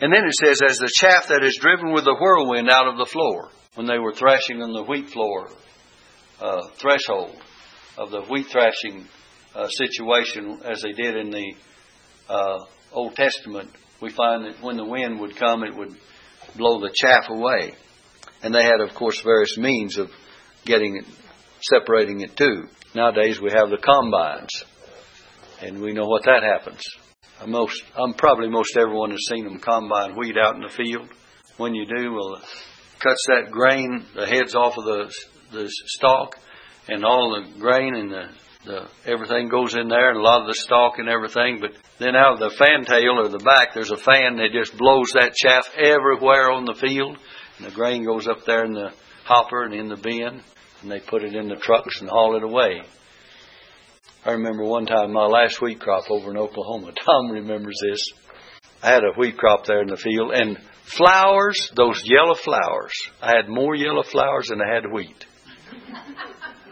And 0.01 0.11
then 0.11 0.25
it 0.25 0.33
says, 0.33 0.61
as 0.67 0.77
the 0.77 0.91
chaff 0.95 1.27
that 1.27 1.43
is 1.43 1.59
driven 1.61 1.93
with 1.93 2.05
the 2.05 2.17
whirlwind 2.19 2.71
out 2.71 2.87
of 2.87 2.97
the 2.97 3.05
floor, 3.05 3.49
when 3.75 3.85
they 3.85 3.99
were 3.99 4.13
thrashing 4.13 4.61
on 4.61 4.73
the 4.73 4.83
wheat 4.83 5.09
floor 5.09 5.49
uh, 6.41 6.67
threshold 6.77 7.39
of 7.97 8.11
the 8.11 8.21
wheat 8.29 8.47
thrashing 8.47 9.07
uh, 9.55 9.67
situation, 9.67 10.61
as 10.63 10.81
they 10.81 10.93
did 10.93 11.15
in 11.15 11.31
the 11.31 11.53
uh, 12.29 12.57
Old 12.91 13.15
Testament, 13.15 13.69
we 14.01 14.09
find 14.09 14.45
that 14.45 14.63
when 14.63 14.77
the 14.77 14.85
wind 14.85 15.19
would 15.19 15.35
come, 15.35 15.63
it 15.63 15.75
would 15.75 15.95
blow 16.55 16.79
the 16.79 16.93
chaff 16.93 17.25
away. 17.29 17.73
And 18.43 18.53
they 18.53 18.63
had, 18.63 18.81
of 18.81 18.95
course, 18.95 19.21
various 19.21 19.57
means 19.57 19.97
of 19.97 20.09
getting 20.65 20.97
it, 20.97 21.05
separating 21.61 22.21
it 22.21 22.35
too. 22.35 22.67
Nowadays 22.95 23.39
we 23.39 23.51
have 23.51 23.69
the 23.69 23.77
combines, 23.77 24.63
and 25.61 25.81
we 25.81 25.93
know 25.93 26.07
what 26.07 26.23
that 26.23 26.43
happens. 26.43 26.81
Most, 27.47 27.81
I'm 27.95 28.13
probably 28.13 28.49
most 28.49 28.77
everyone 28.77 29.11
has 29.11 29.25
seen 29.29 29.45
them 29.45 29.59
combine 29.59 30.15
wheat 30.15 30.35
out 30.37 30.55
in 30.55 30.61
the 30.61 30.69
field. 30.69 31.09
When 31.57 31.73
you 31.73 31.85
do, 31.85 32.13
well, 32.13 32.41
cuts 32.99 33.25
that 33.27 33.51
grain, 33.51 34.05
the 34.15 34.27
heads 34.27 34.55
off 34.55 34.77
of 34.77 34.85
the 34.85 35.13
the 35.51 35.67
stalk, 35.69 36.37
and 36.87 37.05
all 37.05 37.41
the 37.41 37.59
grain 37.59 37.95
and 37.95 38.11
the 38.11 38.29
the 38.65 38.87
everything 39.05 39.49
goes 39.49 39.75
in 39.75 39.87
there, 39.87 40.09
and 40.09 40.17
a 40.17 40.21
lot 40.21 40.41
of 40.41 40.47
the 40.47 40.53
stalk 40.53 40.99
and 40.99 41.09
everything. 41.09 41.59
But 41.59 41.71
then 41.99 42.15
out 42.15 42.33
of 42.33 42.39
the 42.39 42.55
fantail 42.55 43.19
or 43.19 43.27
the 43.27 43.43
back, 43.43 43.73
there's 43.73 43.91
a 43.91 43.97
fan 43.97 44.37
that 44.37 44.49
just 44.53 44.77
blows 44.77 45.11
that 45.13 45.33
chaff 45.33 45.67
everywhere 45.75 46.51
on 46.51 46.65
the 46.65 46.75
field, 46.75 47.17
and 47.57 47.67
the 47.67 47.71
grain 47.71 48.05
goes 48.05 48.27
up 48.27 48.45
there 48.45 48.63
in 48.63 48.73
the 48.73 48.91
hopper 49.25 49.63
and 49.63 49.73
in 49.73 49.87
the 49.87 49.97
bin, 49.97 50.41
and 50.81 50.91
they 50.91 50.99
put 50.99 51.23
it 51.23 51.35
in 51.35 51.47
the 51.47 51.55
trucks 51.55 52.01
and 52.01 52.09
haul 52.09 52.35
it 52.35 52.43
away. 52.43 52.81
I 54.23 54.33
remember 54.33 54.63
one 54.63 54.85
time 54.85 55.11
my 55.11 55.25
last 55.25 55.59
wheat 55.61 55.79
crop 55.79 56.11
over 56.11 56.29
in 56.29 56.37
Oklahoma. 56.37 56.91
Tom 57.05 57.31
remembers 57.31 57.79
this. 57.89 58.03
I 58.83 58.89
had 58.91 59.03
a 59.03 59.17
wheat 59.17 59.37
crop 59.37 59.65
there 59.65 59.81
in 59.81 59.87
the 59.87 59.97
field, 59.97 60.31
and 60.33 60.59
flowers, 60.83 61.71
those 61.75 62.03
yellow 62.05 62.35
flowers, 62.35 62.93
I 63.21 63.33
had 63.35 63.49
more 63.49 63.75
yellow 63.75 64.03
flowers 64.03 64.49
than 64.49 64.61
I 64.61 64.71
had 64.71 64.91
wheat. 64.91 65.25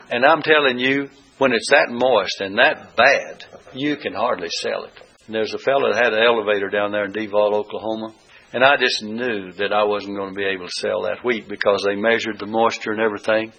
And 0.10 0.26
I'm 0.26 0.42
telling 0.42 0.80
you, 0.80 1.10
when 1.38 1.54
it's 1.54 1.70
that 1.70 1.88
moist 1.90 2.42
and 2.42 2.58
that 2.58 2.96
bad, 2.96 3.46
you 3.74 3.96
can 3.98 4.14
hardly 4.14 4.50
sell 4.62 4.84
it. 4.86 4.94
And 5.28 5.36
there's 5.36 5.54
a 5.54 5.60
fellow 5.60 5.92
that 5.92 6.04
had 6.04 6.14
an 6.14 6.24
elevator 6.24 6.70
down 6.70 6.92
there 6.92 7.06
in 7.06 7.12
Devol, 7.12 7.56
Oklahoma, 7.56 8.14
and 8.52 8.64
I 8.64 8.78
just 8.78 9.04
knew 9.04 9.52
that 9.54 9.72
I 9.72 9.84
wasn't 9.84 10.18
going 10.18 10.34
to 10.34 10.36
be 10.36 10.46
able 10.46 10.66
to 10.66 10.72
sell 10.80 11.04
that 11.04 11.24
wheat 11.24 11.48
because 11.48 11.84
they 11.86 11.96
measured 11.96 12.40
the 12.40 12.48
moisture 12.48 12.92
and 12.92 13.02
everything. 13.02 13.54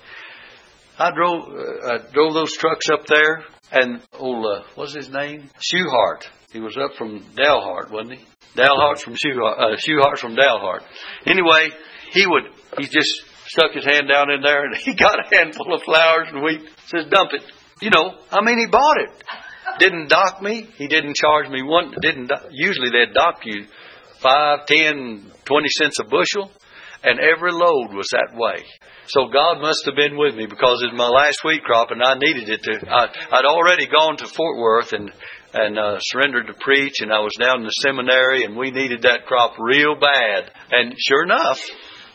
I 0.99 1.13
drove, 1.13 1.45
uh, 1.49 1.95
I 1.95 2.13
drove 2.13 2.35
those 2.35 2.53
trucks 2.57 2.91
up 2.93 3.07
there, 3.07 3.45
and 3.71 4.03
old, 4.19 4.45
uh, 4.45 4.65
what's 4.75 4.95
his 4.95 5.09
name? 5.09 5.49
Shoehart. 5.61 6.25
He 6.53 6.59
was 6.59 6.77
up 6.77 6.97
from 6.99 7.21
Dalhart, 7.37 7.93
wasn't 7.93 8.19
he? 8.19 8.25
Dalhart's 8.57 9.05
from 9.05 9.15
Shoehart, 9.15 9.59
uh, 9.61 9.77
Shoehart's 9.77 10.21
from 10.21 10.35
Dalhart. 10.35 10.83
Anyway, 11.25 11.69
he 12.11 12.27
would, 12.27 12.43
he 12.79 12.87
just 12.87 13.23
stuck 13.51 13.73
his 13.75 13.85
hand 13.85 14.09
down 14.09 14.31
in 14.31 14.43
there 14.43 14.65
and 14.65 14.77
he 14.77 14.95
got 14.95 15.19
a 15.19 15.37
handful 15.37 15.75
of 15.75 15.83
flowers 15.83 16.29
and 16.33 16.43
wheat. 16.43 16.63
Says, 16.87 17.07
dump 17.11 17.31
it. 17.33 17.43
You 17.81 17.91
know, 17.91 18.15
I 18.31 18.43
mean, 18.43 18.59
he 18.59 18.67
bought 18.67 18.99
it. 19.01 19.25
Didn't 19.79 20.09
dock 20.09 20.43
me. 20.43 20.69
He 20.77 20.89
didn't 20.89 21.17
charge 21.17 21.49
me 21.49 21.63
one. 21.63 21.95
Didn't 22.03 22.31
usually 22.51 22.91
they'd 22.91 23.15
dock 23.15 23.41
you 23.45 23.65
five, 24.21 24.67
ten, 24.67 25.31
twenty 25.45 25.69
cents 25.79 25.99
a 26.01 26.05
bushel, 26.05 26.51
and 27.03 27.19
every 27.19 27.53
load 27.53 27.95
was 27.95 28.09
that 28.13 28.37
way. 28.37 28.65
So 29.07 29.29
God 29.33 29.61
must 29.61 29.87
have 29.87 29.97
been 29.97 30.19
with 30.19 30.35
me 30.35 30.47
because 30.47 30.83
it's 30.85 30.97
my 30.97 31.09
last 31.09 31.41
wheat 31.45 31.65
crop, 31.65 31.91
and 31.91 32.03
I 32.03 32.15
needed 32.15 32.49
it 32.51 32.63
to. 32.63 32.91
I, 32.91 33.09
I'd 33.33 33.47
already 33.47 33.87
gone 33.87 34.17
to 34.19 34.27
Fort 34.27 34.59
Worth 34.59 34.93
and 34.93 35.11
and 35.53 35.79
uh, 35.79 35.99
surrendered 35.99 36.47
to 36.47 36.55
preach, 36.55 37.01
and 37.01 37.13
I 37.13 37.21
was 37.21 37.35
down 37.41 37.61
in 37.61 37.65
the 37.65 37.71
seminary, 37.83 38.45
and 38.45 38.57
we 38.57 38.71
needed 38.71 39.03
that 39.03 39.27
crop 39.27 39.55
real 39.59 39.97
bad. 39.99 40.51
And 40.71 40.95
sure 40.99 41.25
enough, 41.25 41.59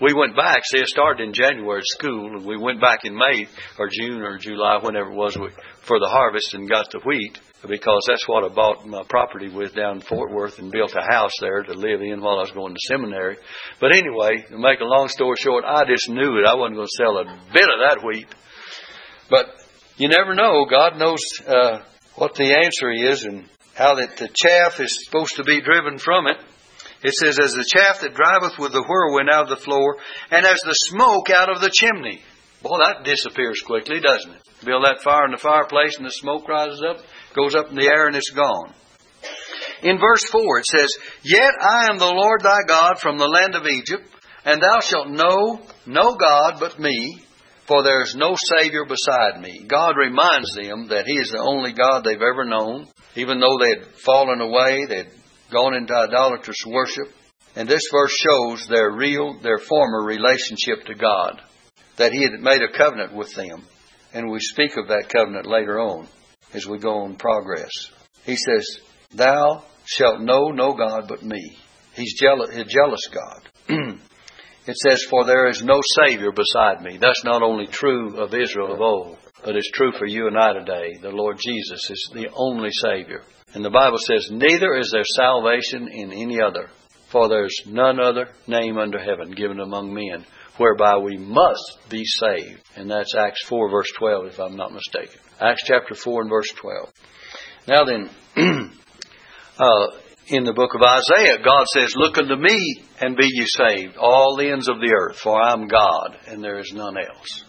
we 0.02 0.14
went 0.14 0.36
back. 0.36 0.62
See, 0.66 0.80
it 0.80 0.88
started 0.88 1.24
in 1.24 1.34
January 1.34 1.82
school, 1.84 2.36
and 2.36 2.46
we 2.46 2.58
went 2.58 2.82
back 2.82 3.06
in 3.06 3.16
May 3.16 3.48
or 3.80 3.90
June 3.92 4.22
or 4.22 4.38
July, 4.38 4.80
whenever 4.82 5.12
it 5.12 5.16
was, 5.16 5.36
for 5.82 6.00
the 6.00 6.10
harvest 6.10 6.54
and 6.54 6.70
got 6.70 6.92
the 6.92 7.00
wheat 7.06 7.40
because 7.68 8.04
that's 8.08 8.28
what 8.28 8.44
I 8.44 8.54
bought 8.54 8.86
my 8.86 9.04
property 9.08 9.50
with 9.50 9.76
down 9.76 9.98
in 9.98 10.02
Fort 10.02 10.32
Worth 10.32 10.60
and 10.60 10.72
built 10.72 10.94
a 10.96 11.02
house 11.02 11.32
there 11.40 11.64
to 11.64 11.74
live 11.74 12.02
in 12.02 12.22
while 12.22 12.38
I 12.38 12.42
was 12.42 12.52
going 12.52 12.74
to 12.74 12.80
seminary. 12.88 13.38
But 13.80 13.96
anyway, 13.96 14.46
to 14.50 14.58
make 14.58 14.80
a 14.82 14.86
long 14.86 15.08
story 15.08 15.38
short, 15.40 15.64
I 15.66 15.84
just 15.86 16.10
knew 16.10 16.38
it. 16.38 16.48
I 16.48 16.56
wasn't 16.56 16.76
going 16.76 16.88
to 16.88 16.98
sell 16.98 17.18
a 17.18 17.26
bit 17.54 17.64
of 17.64 17.80
that 17.88 18.06
wheat. 18.06 18.28
But 19.30 19.48
you 19.98 20.10
never 20.10 20.36
know. 20.36 20.66
God 20.70 20.98
knows 20.98 21.22
uh, 21.48 21.80
what 22.16 22.36
the 22.36 22.56
answer 22.56 22.92
is 22.92 23.24
and 23.24 23.46
how 23.74 23.96
that 23.96 24.18
the 24.18 24.30
chaff 24.34 24.80
is 24.80 25.06
supposed 25.06 25.36
to 25.38 25.44
be 25.44 25.62
driven 25.62 25.98
from 25.98 26.28
it. 26.28 26.38
It 27.04 27.14
says, 27.14 27.38
as 27.40 27.54
the 27.54 27.68
chaff 27.68 28.02
that 28.02 28.16
driveth 28.16 28.58
with 28.58 28.72
the 28.72 28.84
whirlwind 28.88 29.30
out 29.30 29.52
of 29.52 29.58
the 29.58 29.64
floor, 29.64 29.98
and 30.32 30.46
as 30.46 30.60
the 30.62 30.74
smoke 30.90 31.30
out 31.30 31.50
of 31.50 31.62
the 31.62 31.72
chimney. 31.74 32.22
Boy, 32.64 32.78
that 32.80 33.04
disappears 33.04 33.62
quickly, 33.66 34.00
doesn't 34.00 34.32
it? 34.32 34.42
Build 34.66 34.86
that 34.86 35.04
fire 35.04 35.26
in 35.26 35.32
the 35.32 35.38
fireplace 35.38 35.98
and 35.98 36.06
the 36.06 36.12
smoke 36.12 36.48
rises 36.48 36.82
up, 36.82 36.98
goes 37.36 37.54
up 37.54 37.70
in 37.70 37.76
the 37.76 37.86
air, 37.86 38.08
and 38.08 38.16
it's 38.16 38.32
gone. 38.32 38.74
In 39.84 40.00
verse 40.00 40.26
4 40.32 40.42
it 40.60 40.66
says, 40.66 40.90
Yet 41.24 41.54
I 41.62 41.92
am 41.92 42.00
the 42.00 42.12
Lord 42.12 42.42
thy 42.42 42.62
God 42.68 42.98
from 43.00 43.18
the 43.18 43.28
land 43.28 43.54
of 43.54 43.68
Egypt, 43.68 44.10
and 44.44 44.62
thou 44.62 44.80
shalt 44.80 45.10
know 45.10 45.62
no 45.86 46.16
God 46.16 46.58
but 46.60 46.80
me, 46.80 47.20
for 47.68 47.84
there 47.84 48.02
is 48.02 48.16
no 48.16 48.36
Savior 48.58 48.86
beside 48.86 49.42
me. 49.42 49.66
God 49.68 49.96
reminds 49.98 50.56
them 50.56 50.88
that 50.90 51.06
He 51.06 51.20
is 51.20 51.30
the 51.30 51.40
only 51.40 51.74
God 51.74 52.04
they've 52.04 52.16
ever 52.16 52.46
known, 52.46 52.88
even 53.16 53.40
though 53.40 53.58
they 53.60 53.80
had 53.80 53.96
fallen 53.98 54.42
away, 54.42 54.86
they'd 54.88 55.12
gone 55.56 55.74
into 55.74 55.94
idolatrous 55.94 56.66
worship. 56.68 57.08
And 57.56 57.70
this 57.70 57.84
verse 57.92 58.12
shows 58.12 58.68
their 58.68 58.92
real, 58.92 59.40
their 59.42 59.60
former 59.60 60.04
relationship 60.04 60.86
to 60.88 60.96
God, 60.96 61.42
that 61.96 62.12
He 62.12 62.24
had 62.24 62.42
made 62.42 62.62
a 62.62 62.78
covenant 62.78 63.14
with 63.16 63.34
them. 63.34 63.66
And 64.14 64.30
we 64.30 64.40
speak 64.40 64.72
of 64.78 64.90
that 64.90 65.10
covenant 65.10 65.46
later 65.46 65.80
on 65.80 66.08
as 66.54 66.68
we 66.68 66.78
go 66.80 67.04
on 67.04 67.16
progress. 67.16 67.72
He 68.26 68.36
says, 68.36 68.80
Thou 69.14 69.64
shalt 69.86 70.22
know 70.22 70.50
no 70.50 70.74
God 70.74 71.06
but 71.08 71.24
me. 71.24 71.58
He's 71.94 72.20
jealous, 72.20 72.50
a 72.50 72.66
jealous 72.66 73.08
God. 73.12 73.50
it 74.68 74.78
says, 74.78 75.04
For 75.10 75.26
there 75.26 75.48
is 75.48 75.64
no 75.64 75.80
Savior 76.04 76.32
beside 76.32 76.82
me. 76.82 76.98
That's 76.98 77.24
not 77.24 77.42
only 77.42 77.68
true 77.68 78.18
of 78.18 78.34
Israel 78.34 78.74
of 78.74 78.82
old, 78.82 79.18
but 79.44 79.56
it's 79.56 79.72
true 79.72 79.94
for 79.98 80.06
you 80.06 80.28
and 80.28 80.38
I 80.38 80.54
today. 80.54 80.98
The 81.02 81.10
Lord 81.10 81.38
Jesus 81.40 81.90
is 81.90 82.12
the 82.14 82.28
only 82.34 82.72
Savior. 82.72 83.22
And 83.56 83.64
the 83.64 83.70
Bible 83.70 83.98
says, 83.98 84.30
Neither 84.32 84.76
is 84.76 84.92
there 84.92 85.06
salvation 85.06 85.88
in 85.88 86.12
any 86.12 86.42
other, 86.42 86.70
for 87.10 87.30
there's 87.30 87.58
none 87.66 88.02
other 88.02 88.28
name 88.48 88.78
under 88.78 89.00
heaven 89.00 89.32
given 89.32 89.62
among 89.62 89.94
men 89.94 90.26
whereby 90.58 90.98
we 90.98 91.18
must 91.18 91.80
be 91.90 92.04
saved. 92.04 92.62
And 92.76 92.92
that's 92.92 93.16
Acts 93.16 93.46
4, 93.48 93.70
verse 93.70 93.92
12, 93.98 94.26
if 94.26 94.40
I'm 94.40 94.58
not 94.58 94.74
mistaken. 94.74 95.22
Acts 95.40 95.64
chapter 95.66 95.96
4 95.96 96.24
and 96.24 96.30
verse 96.30 96.50
12. 96.50 96.90
Now 97.70 97.86
then, 97.86 98.10
uh, 99.58 99.88
in 100.28 100.44
the 100.44 100.54
book 100.54 100.72
of 100.76 100.82
Isaiah, 100.82 101.38
God 101.42 101.66
says, 101.74 101.96
Look 101.96 102.18
unto 102.18 102.36
me 102.36 102.84
and 103.00 103.16
be 103.16 103.26
ye 103.26 103.46
saved, 103.46 103.96
all 103.96 104.36
the 104.36 104.50
ends 104.50 104.68
of 104.68 104.82
the 104.82 104.94
earth, 104.94 105.18
for 105.18 105.42
I'm 105.42 105.68
God, 105.68 106.18
and 106.28 106.44
there 106.44 106.60
is 106.60 106.74
none 106.76 106.98
else. 106.98 107.46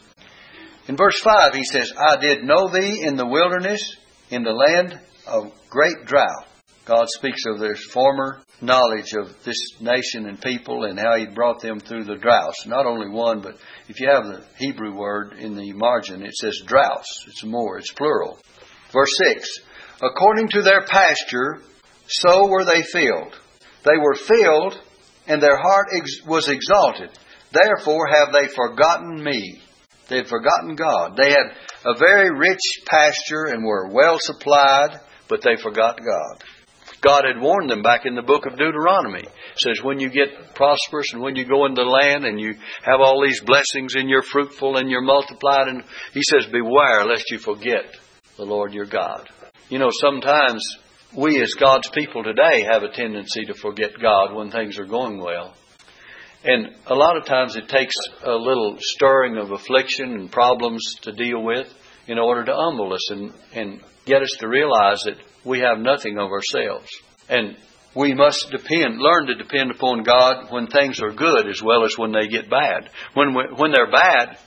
In 0.86 0.96
verse 0.96 1.20
5, 1.20 1.52
he 1.52 1.64
says, 1.64 1.92
I 1.98 2.16
did 2.16 2.44
know 2.44 2.68
thee 2.68 3.02
in 3.02 3.16
the 3.16 3.26
wilderness, 3.26 3.96
in 4.30 4.44
the 4.44 4.52
land 4.52 5.00
of 5.26 5.52
great 5.68 6.06
drought. 6.06 6.46
God 6.86 7.06
speaks 7.08 7.42
of 7.46 7.58
their 7.58 7.74
former 7.92 8.38
knowledge 8.60 9.12
of 9.12 9.28
this 9.44 9.58
nation 9.80 10.26
and 10.26 10.40
people 10.40 10.84
and 10.84 10.98
how 10.98 11.16
He 11.16 11.26
brought 11.26 11.60
them 11.60 11.80
through 11.80 12.04
the 12.04 12.16
droughts. 12.16 12.66
Not 12.66 12.86
only 12.86 13.08
one, 13.08 13.40
but 13.40 13.56
if 13.88 14.00
you 14.00 14.08
have 14.08 14.24
the 14.24 14.44
Hebrew 14.56 14.96
word 14.96 15.34
in 15.34 15.56
the 15.56 15.72
margin, 15.72 16.22
it 16.22 16.34
says 16.34 16.62
droughts. 16.66 17.24
It's 17.26 17.44
more, 17.44 17.78
it's 17.78 17.92
plural. 17.92 18.38
Verse 18.92 19.10
6 19.34 19.48
According 20.02 20.48
to 20.50 20.62
their 20.62 20.84
pasture, 20.86 21.62
so 22.06 22.48
were 22.48 22.64
they 22.64 22.82
filled. 22.92 23.34
They 23.84 23.98
were 23.98 24.14
filled, 24.14 24.80
and 25.26 25.42
their 25.42 25.56
heart 25.56 25.86
ex- 25.96 26.26
was 26.26 26.48
exalted. 26.48 27.10
Therefore 27.52 28.06
have 28.08 28.32
they 28.32 28.48
forgotten 28.54 29.22
me. 29.22 29.60
They 30.08 30.18
had 30.18 30.28
forgotten 30.28 30.76
God. 30.76 31.16
They 31.16 31.30
had 31.30 31.56
a 31.84 31.98
very 31.98 32.30
rich 32.30 32.60
pasture 32.86 33.46
and 33.46 33.64
were 33.64 33.90
well 33.92 34.18
supplied, 34.20 35.00
but 35.28 35.42
they 35.42 35.56
forgot 35.62 35.98
God. 35.98 36.44
God 37.02 37.24
had 37.24 37.42
warned 37.42 37.70
them 37.70 37.82
back 37.82 38.06
in 38.06 38.14
the 38.14 38.22
book 38.22 38.46
of 38.46 38.56
Deuteronomy. 38.56 39.22
It 39.22 39.58
says, 39.58 39.80
when 39.82 40.00
you 40.00 40.08
get 40.08 40.54
prosperous 40.54 41.12
and 41.12 41.22
when 41.22 41.36
you 41.36 41.44
go 41.46 41.66
into 41.66 41.82
the 41.82 41.88
land 41.88 42.24
and 42.24 42.40
you 42.40 42.54
have 42.82 43.00
all 43.00 43.22
these 43.22 43.40
blessings 43.40 43.94
and 43.94 44.08
you're 44.08 44.22
fruitful 44.22 44.76
and 44.76 44.90
you're 44.90 45.02
multiplied, 45.02 45.68
and 45.68 45.82
He 46.12 46.22
says, 46.22 46.46
beware 46.46 47.04
lest 47.04 47.30
you 47.30 47.38
forget 47.38 47.84
the 48.36 48.44
Lord 48.44 48.72
your 48.72 48.86
God. 48.86 49.28
You 49.68 49.78
know, 49.78 49.90
sometimes 50.00 50.62
we 51.16 51.40
as 51.40 51.54
God's 51.58 51.88
people 51.90 52.22
today 52.22 52.62
have 52.70 52.82
a 52.82 52.92
tendency 52.92 53.44
to 53.46 53.54
forget 53.54 53.90
God 54.00 54.34
when 54.34 54.50
things 54.50 54.78
are 54.78 54.86
going 54.86 55.18
well. 55.18 55.54
And 56.44 56.76
a 56.86 56.94
lot 56.94 57.16
of 57.16 57.24
times 57.24 57.56
it 57.56 57.68
takes 57.68 57.94
a 58.24 58.32
little 58.32 58.76
stirring 58.78 59.36
of 59.36 59.50
affliction 59.50 60.12
and 60.12 60.30
problems 60.30 60.82
to 61.02 61.12
deal 61.12 61.42
with 61.42 61.66
in 62.06 62.18
order 62.18 62.44
to 62.44 62.54
humble 62.54 62.92
us 62.92 63.10
and, 63.10 63.32
and 63.54 63.80
get 64.04 64.22
us 64.22 64.36
to 64.38 64.48
realize 64.48 65.02
that 65.04 65.16
we 65.44 65.60
have 65.60 65.78
nothing 65.78 66.18
of 66.18 66.30
ourselves. 66.30 66.88
And 67.28 67.56
we 67.94 68.14
must 68.14 68.50
depend, 68.50 68.98
learn 68.98 69.26
to 69.26 69.34
depend 69.34 69.70
upon 69.70 70.02
God 70.02 70.50
when 70.50 70.66
things 70.66 71.00
are 71.00 71.12
good 71.12 71.48
as 71.48 71.62
well 71.62 71.84
as 71.84 71.94
when 71.96 72.12
they 72.12 72.28
get 72.28 72.50
bad. 72.50 72.90
When, 73.14 73.34
when 73.34 73.72
they're 73.72 73.90
bad, 73.90 74.38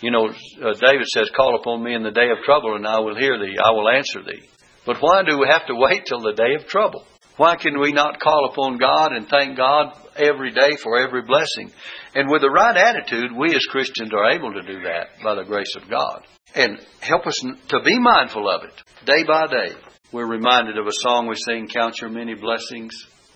you 0.00 0.10
know, 0.10 0.28
uh, 0.28 0.74
David 0.74 1.06
says, 1.06 1.30
Call 1.34 1.56
upon 1.56 1.82
me 1.82 1.94
in 1.94 2.02
the 2.02 2.10
day 2.10 2.30
of 2.30 2.44
trouble 2.44 2.76
and 2.76 2.86
I 2.86 3.00
will 3.00 3.16
hear 3.16 3.38
thee, 3.38 3.56
I 3.62 3.70
will 3.70 3.88
answer 3.88 4.20
thee. 4.22 4.48
But 4.84 4.98
why 5.00 5.22
do 5.22 5.38
we 5.38 5.46
have 5.50 5.66
to 5.66 5.74
wait 5.76 6.06
till 6.06 6.20
the 6.20 6.32
day 6.32 6.54
of 6.54 6.66
trouble? 6.66 7.04
Why 7.36 7.56
can 7.56 7.78
we 7.78 7.92
not 7.92 8.20
call 8.20 8.50
upon 8.52 8.78
God 8.78 9.12
and 9.12 9.28
thank 9.28 9.56
God 9.56 9.94
every 10.18 10.52
day 10.52 10.76
for 10.82 10.98
every 10.98 11.22
blessing? 11.22 11.72
And 12.14 12.30
with 12.30 12.42
the 12.42 12.50
right 12.50 12.76
attitude, 12.76 13.32
we 13.36 13.54
as 13.54 13.64
Christians 13.66 14.10
are 14.12 14.30
able 14.30 14.52
to 14.52 14.62
do 14.62 14.82
that 14.82 15.22
by 15.22 15.34
the 15.34 15.44
grace 15.44 15.74
of 15.76 15.88
God. 15.88 16.22
And 16.54 16.78
help 17.00 17.26
us 17.26 17.36
to 17.68 17.80
be 17.84 17.98
mindful 17.98 18.48
of 18.48 18.64
it 18.64 18.82
day 19.06 19.24
by 19.26 19.46
day. 19.46 19.74
We're 20.12 20.26
reminded 20.26 20.78
of 20.78 20.86
a 20.86 20.92
song 20.92 21.28
we 21.28 21.36
sing, 21.36 21.68
Count 21.68 22.00
Your 22.00 22.10
Many 22.10 22.34
Blessings, 22.34 22.94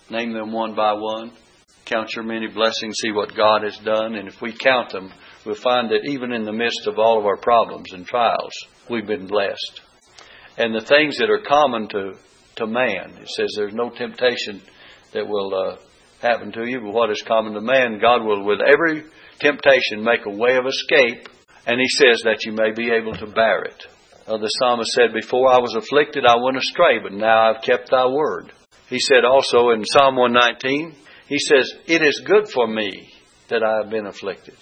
name 0.09 0.33
them 0.33 0.51
one 0.51 0.75
by 0.75 0.93
one. 0.93 1.31
Count 1.85 2.15
your 2.15 2.23
many 2.23 2.47
blessings, 2.47 2.95
see 3.01 3.11
what 3.11 3.35
God 3.35 3.63
has 3.63 3.77
done, 3.79 4.15
and 4.15 4.29
if 4.29 4.41
we 4.41 4.53
count 4.53 4.91
them, 4.91 5.11
we'll 5.45 5.55
find 5.55 5.89
that 5.89 6.07
even 6.09 6.31
in 6.31 6.45
the 6.45 6.53
midst 6.53 6.87
of 6.87 6.97
all 6.97 7.19
of 7.19 7.25
our 7.25 7.35
problems 7.35 7.91
and 7.91 8.05
trials, 8.05 8.53
we've 8.89 9.05
been 9.05 9.27
blessed. 9.27 9.81
And 10.57 10.73
the 10.73 10.85
things 10.85 11.17
that 11.17 11.29
are 11.29 11.43
common 11.45 11.89
to, 11.89 12.13
to 12.55 12.67
man, 12.67 13.17
it 13.19 13.27
says 13.27 13.49
there's 13.57 13.73
no 13.73 13.89
temptation 13.89 14.61
that 15.13 15.27
will 15.27 15.53
uh, 15.53 15.75
happen 16.23 16.51
to 16.53 16.65
you, 16.65 16.79
but 16.79 16.93
what 16.93 17.11
is 17.11 17.23
common 17.27 17.53
to 17.53 17.61
man, 17.61 17.99
God 18.01 18.23
will 18.23 18.43
with 18.43 18.59
every 18.65 19.03
temptation 19.39 20.03
make 20.03 20.25
a 20.25 20.35
way 20.35 20.55
of 20.55 20.65
escape, 20.65 21.29
and 21.67 21.79
He 21.79 21.87
says 21.89 22.23
that 22.23 22.43
you 22.45 22.53
may 22.53 22.71
be 22.71 22.91
able 22.91 23.13
to 23.13 23.27
bear 23.27 23.63
it. 23.63 23.85
Uh, 24.25 24.37
the 24.37 24.47
psalmist 24.47 24.91
said, 24.91 25.13
Before 25.13 25.51
I 25.51 25.59
was 25.59 25.75
afflicted, 25.75 26.25
I 26.25 26.37
went 26.37 26.57
astray, 26.57 26.99
but 27.03 27.11
now 27.11 27.51
I've 27.51 27.61
kept 27.61 27.91
thy 27.91 28.07
word. 28.07 28.51
He 28.89 28.99
said 28.99 29.25
also 29.25 29.69
in 29.71 29.83
Psalm 29.85 30.15
119, 30.15 30.95
he 31.27 31.39
says, 31.39 31.71
It 31.87 32.01
is 32.01 32.23
good 32.25 32.47
for 32.47 32.67
me 32.67 33.11
that 33.49 33.63
I 33.63 33.81
have 33.81 33.91
been 33.91 34.05
afflicted. 34.05 34.55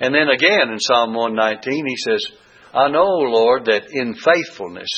And 0.00 0.14
then 0.14 0.28
again 0.28 0.70
in 0.70 0.78
Psalm 0.78 1.12
119, 1.12 1.86
he 1.86 1.96
says, 1.96 2.24
I 2.72 2.88
know, 2.88 3.06
Lord, 3.06 3.64
that 3.64 3.90
in 3.90 4.14
faithfulness, 4.14 4.90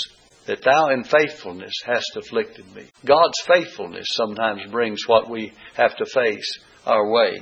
that 0.51 0.65
thou 0.65 0.89
in 0.89 1.05
faithfulness 1.05 1.73
hast 1.85 2.17
afflicted 2.17 2.67
me. 2.75 2.83
God's 3.07 3.39
faithfulness 3.47 4.07
sometimes 4.11 4.69
brings 4.69 5.07
what 5.07 5.31
we 5.31 5.53
have 5.75 5.97
to 5.97 6.05
face 6.05 6.59
our 6.85 7.09
way. 7.09 7.39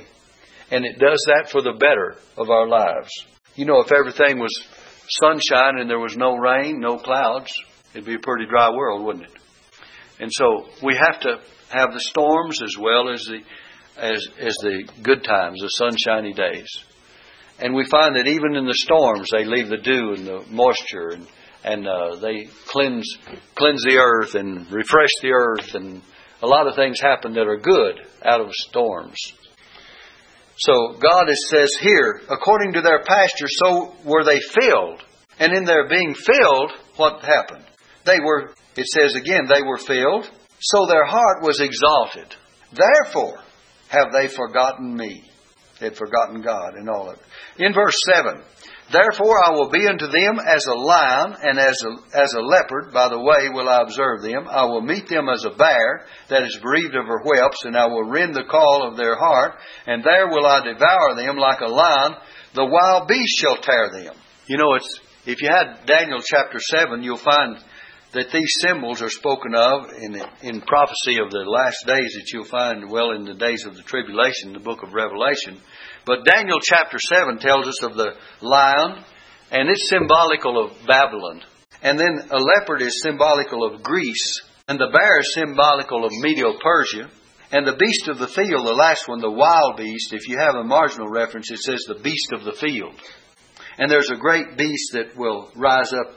And 0.69 0.85
it 0.85 0.99
does 0.99 1.19
that 1.25 1.49
for 1.49 1.63
the 1.63 1.73
better 1.73 2.17
of 2.37 2.51
our 2.51 2.67
lives. 2.67 3.09
You 3.55 3.65
know, 3.65 3.81
if 3.81 3.91
everything 3.91 4.37
was 4.37 4.55
sunshine 5.09 5.79
and 5.79 5.89
there 5.89 5.97
was 5.97 6.15
no 6.15 6.37
rain, 6.37 6.79
no 6.79 6.99
clouds, 6.99 7.51
it'd 7.95 8.05
be 8.05 8.13
a 8.13 8.19
pretty 8.19 8.45
dry 8.45 8.69
world, 8.69 9.03
wouldn't 9.03 9.25
it? 9.25 9.35
And 10.19 10.29
so 10.31 10.67
we 10.83 10.95
have 10.95 11.19
to 11.21 11.37
have 11.69 11.91
the 11.91 12.01
storms 12.01 12.61
as 12.61 12.77
well 12.79 13.11
as 13.11 13.23
the 13.23 13.39
as 13.97 14.27
as 14.39 14.53
the 14.61 14.87
good 15.01 15.23
times, 15.23 15.61
the 15.61 15.67
sunshiny 15.69 16.33
days. 16.33 16.69
And 17.57 17.73
we 17.73 17.85
find 17.89 18.15
that 18.15 18.27
even 18.27 18.55
in 18.55 18.65
the 18.65 18.75
storms, 18.75 19.29
they 19.31 19.45
leave 19.45 19.67
the 19.67 19.77
dew 19.77 20.13
and 20.15 20.27
the 20.27 20.45
moisture, 20.49 21.09
and 21.09 21.27
and 21.63 21.87
uh, 21.87 22.15
they 22.21 22.47
cleanse 22.67 23.17
cleanse 23.55 23.83
the 23.83 23.97
earth 23.97 24.35
and 24.35 24.71
refresh 24.71 25.09
the 25.21 25.31
earth, 25.31 25.75
and 25.75 26.01
a 26.41 26.47
lot 26.47 26.67
of 26.67 26.75
things 26.75 26.99
happen 26.99 27.33
that 27.33 27.47
are 27.47 27.57
good 27.57 27.99
out 28.23 28.41
of 28.41 28.51
storms. 28.53 29.17
So 30.57 30.97
God 31.01 31.27
says 31.49 31.69
here, 31.79 32.21
according 32.29 32.73
to 32.73 32.81
their 32.81 33.03
pasture, 33.03 33.47
so 33.47 33.95
were 34.05 34.23
they 34.23 34.39
filled. 34.39 35.03
And 35.39 35.53
in 35.53 35.63
their 35.63 35.87
being 35.87 36.13
filled, 36.13 36.71
what 36.97 37.23
happened? 37.23 37.63
They 38.05 38.19
were, 38.19 38.51
it 38.75 38.85
says 38.87 39.15
again, 39.15 39.47
they 39.47 39.61
were 39.61 39.77
filled, 39.77 40.29
so 40.59 40.85
their 40.85 41.05
heart 41.05 41.43
was 41.43 41.61
exalted. 41.61 42.35
Therefore 42.73 43.39
have 43.87 44.11
they 44.11 44.27
forgotten 44.27 44.95
me. 44.95 45.23
They 45.79 45.87
had 45.87 45.97
forgotten 45.97 46.41
God 46.41 46.73
and 46.75 46.89
all 46.89 47.09
of 47.09 47.17
it. 47.17 47.65
In 47.65 47.73
verse 47.73 47.95
7, 48.13 48.41
Therefore 48.91 49.37
I 49.45 49.51
will 49.51 49.69
be 49.69 49.85
unto 49.87 50.07
them 50.07 50.39
as 50.39 50.65
a 50.65 50.73
lion 50.73 51.35
and 51.43 51.59
as 51.59 51.77
a, 51.85 52.17
as 52.17 52.33
a 52.33 52.41
leopard. 52.41 52.91
By 52.91 53.09
the 53.09 53.19
way 53.19 53.49
will 53.53 53.69
I 53.69 53.81
observe 53.81 54.23
them. 54.23 54.47
I 54.49 54.65
will 54.65 54.81
meet 54.81 55.07
them 55.07 55.29
as 55.29 55.45
a 55.45 55.51
bear 55.51 56.05
that 56.29 56.41
is 56.41 56.57
bereaved 56.61 56.95
of 56.95 57.05
her 57.05 57.21
whelps, 57.21 57.65
and 57.65 57.77
I 57.77 57.85
will 57.85 58.09
rend 58.09 58.33
the 58.33 58.49
caul 58.49 58.89
of 58.89 58.97
their 58.97 59.15
heart, 59.15 59.59
and 59.85 60.03
there 60.03 60.27
will 60.27 60.45
I 60.45 60.63
devour 60.63 61.15
them 61.15 61.37
like 61.37 61.61
a 61.61 61.67
lion. 61.67 62.15
The 62.55 62.65
wild 62.65 63.07
beast 63.07 63.37
shall 63.37 63.61
tear 63.61 63.91
them. 63.91 64.15
You 64.47 64.57
know, 64.57 64.73
it's 64.73 64.99
if 65.25 65.41
you 65.41 65.49
had 65.49 65.85
Daniel 65.85 66.19
chapter 66.25 66.57
seven, 66.59 67.03
you'll 67.03 67.17
find 67.17 67.57
that 68.13 68.31
these 68.31 68.51
symbols 68.65 69.03
are 69.03 69.09
spoken 69.09 69.53
of 69.53 69.85
in 70.01 70.15
in 70.41 70.61
prophecy 70.61 71.21
of 71.21 71.29
the 71.29 71.45
last 71.45 71.85
days 71.85 72.09
that 72.17 72.31
you'll 72.33 72.45
find 72.45 72.89
well 72.89 73.11
in 73.11 73.25
the 73.25 73.35
days 73.35 73.65
of 73.67 73.75
the 73.75 73.83
tribulation, 73.83 74.53
the 74.53 74.59
book 74.59 74.81
of 74.81 74.93
Revelation 74.93 75.61
but 76.09 76.25
Daniel 76.25 76.57
chapter 76.59 76.97
7 76.97 77.37
tells 77.37 77.67
us 77.67 77.83
of 77.83 77.93
the 77.93 78.15
lion, 78.41 79.03
and 79.51 79.69
it's 79.69 79.89
symbolical 79.89 80.65
of 80.65 80.71
Babylon. 80.87 81.43
And 81.83 81.99
then 81.99 82.29
a 82.31 82.37
leopard 82.37 82.81
is 82.81 83.03
symbolical 83.03 83.63
of 83.63 83.83
Greece, 83.83 84.41
and 84.67 84.79
the 84.79 84.89
bear 84.91 85.19
is 85.19 85.35
symbolical 85.35 86.03
of 86.05 86.11
Medo 86.13 86.57
Persia. 86.59 87.11
And 87.51 87.67
the 87.67 87.77
beast 87.77 88.07
of 88.07 88.17
the 88.17 88.27
field, 88.27 88.65
the 88.65 88.73
last 88.73 89.07
one, 89.07 89.19
the 89.19 89.29
wild 89.29 89.77
beast, 89.77 90.11
if 90.11 90.27
you 90.27 90.39
have 90.39 90.55
a 90.55 90.63
marginal 90.63 91.09
reference, 91.09 91.51
it 91.51 91.59
says 91.59 91.83
the 91.87 92.01
beast 92.01 92.31
of 92.33 92.43
the 92.43 92.53
field. 92.53 92.99
And 93.77 93.91
there's 93.91 94.09
a 94.09 94.17
great 94.17 94.57
beast 94.57 94.93
that 94.93 95.15
will 95.15 95.51
rise 95.55 95.93
up 95.93 96.15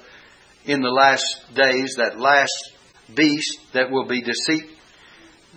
in 0.65 0.81
the 0.81 0.89
last 0.89 1.55
days, 1.55 1.97
that 1.99 2.19
last 2.19 2.73
beast 3.15 3.59
that 3.75 3.91
will 3.91 4.07
be 4.07 4.23
deceit, 4.23 4.71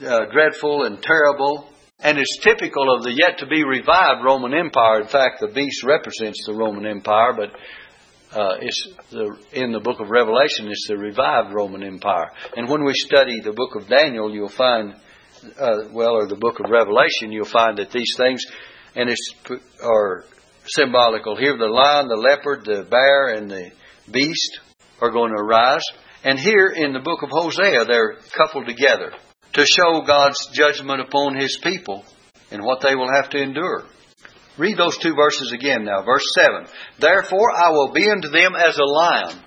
uh, 0.06 0.26
dreadful 0.30 0.84
and 0.84 1.02
terrible. 1.02 1.70
And 2.00 2.18
it's 2.18 2.38
typical 2.44 2.94
of 2.94 3.04
the 3.04 3.14
yet 3.14 3.40
to 3.40 3.48
be 3.48 3.64
revived 3.64 4.24
Roman 4.24 4.54
Empire. 4.54 5.02
In 5.02 5.08
fact, 5.08 5.40
the 5.40 5.48
beast 5.48 5.84
represents 5.84 6.46
the 6.46 6.54
Roman 6.54 6.86
Empire, 6.86 7.34
but 7.34 7.50
uh, 8.38 8.58
it's 8.60 8.88
the, 9.12 9.38
in 9.54 9.72
the 9.72 9.80
book 9.80 10.02
of 10.02 10.10
Revelation, 10.10 10.68
it's 10.68 10.88
the 10.88 10.98
revived 10.98 11.54
Roman 11.54 11.84
Empire. 11.84 12.32
And 12.58 12.70
when 12.70 12.84
we 12.84 12.94
study 12.94 13.40
the 13.40 13.54
book 13.54 13.76
of 13.76 13.88
Daniel, 13.88 14.34
you'll 14.34 14.50
find, 14.50 14.94
uh, 15.58 15.88
well, 15.94 16.16
or 16.16 16.28
the 16.28 16.36
book 16.36 16.60
of 16.60 16.70
Revelation, 16.70 17.32
you'll 17.32 17.46
find 17.46 17.78
that 17.78 17.92
these 17.92 18.14
things, 18.18 18.46
and 18.94 19.10
it's 19.10 19.34
are 19.82 20.26
symbolical 20.68 21.38
here: 21.38 21.58
the 21.58 21.66
lion, 21.66 22.08
the 22.10 22.16
leopard, 22.16 22.66
the 22.66 22.84
bear, 22.90 23.36
and 23.36 23.50
the 23.50 23.72
beast 24.12 24.60
are 25.00 25.12
going 25.12 25.32
to 25.32 25.42
arise. 25.42 25.84
And 26.26 26.38
here 26.38 26.74
in 26.76 26.92
the 26.92 27.00
book 27.00 27.24
of 27.24 27.30
Hosea, 27.32 27.86
they're 27.86 28.18
coupled 28.36 28.68
together 28.68 29.12
to 29.56 29.66
show 29.66 30.02
God's 30.06 30.50
judgment 30.54 31.02
upon 31.02 31.36
His 31.36 31.58
people 31.64 32.04
and 32.52 32.64
what 32.64 32.82
they 32.82 32.96
will 32.96 33.12
have 33.12 33.30
to 33.30 33.42
endure. 33.42 33.86
Read 34.58 34.78
those 34.78 34.98
two 34.98 35.16
verses 35.16 35.54
again 35.54 35.86
now. 35.86 36.04
Verse 36.04 36.26
7. 36.36 36.68
Therefore 37.00 37.52
I 37.56 37.72
will 37.72 37.92
be 37.94 38.10
unto 38.10 38.30
them 38.30 38.54
as 38.56 38.78
a 38.78 38.84
lion, 38.84 39.40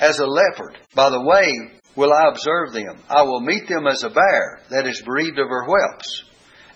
as 0.00 0.18
a 0.18 0.26
leopard. 0.26 0.78
By 0.94 1.10
the 1.10 1.24
way 1.24 1.52
will 1.96 2.12
I 2.12 2.28
observe 2.28 2.72
them. 2.72 3.02
I 3.08 3.22
will 3.22 3.40
meet 3.40 3.68
them 3.68 3.86
as 3.86 4.02
a 4.02 4.10
bear 4.10 4.60
that 4.70 4.86
is 4.86 5.02
bereaved 5.02 5.38
of 5.38 5.48
her 5.48 5.64
whelps, 5.64 6.24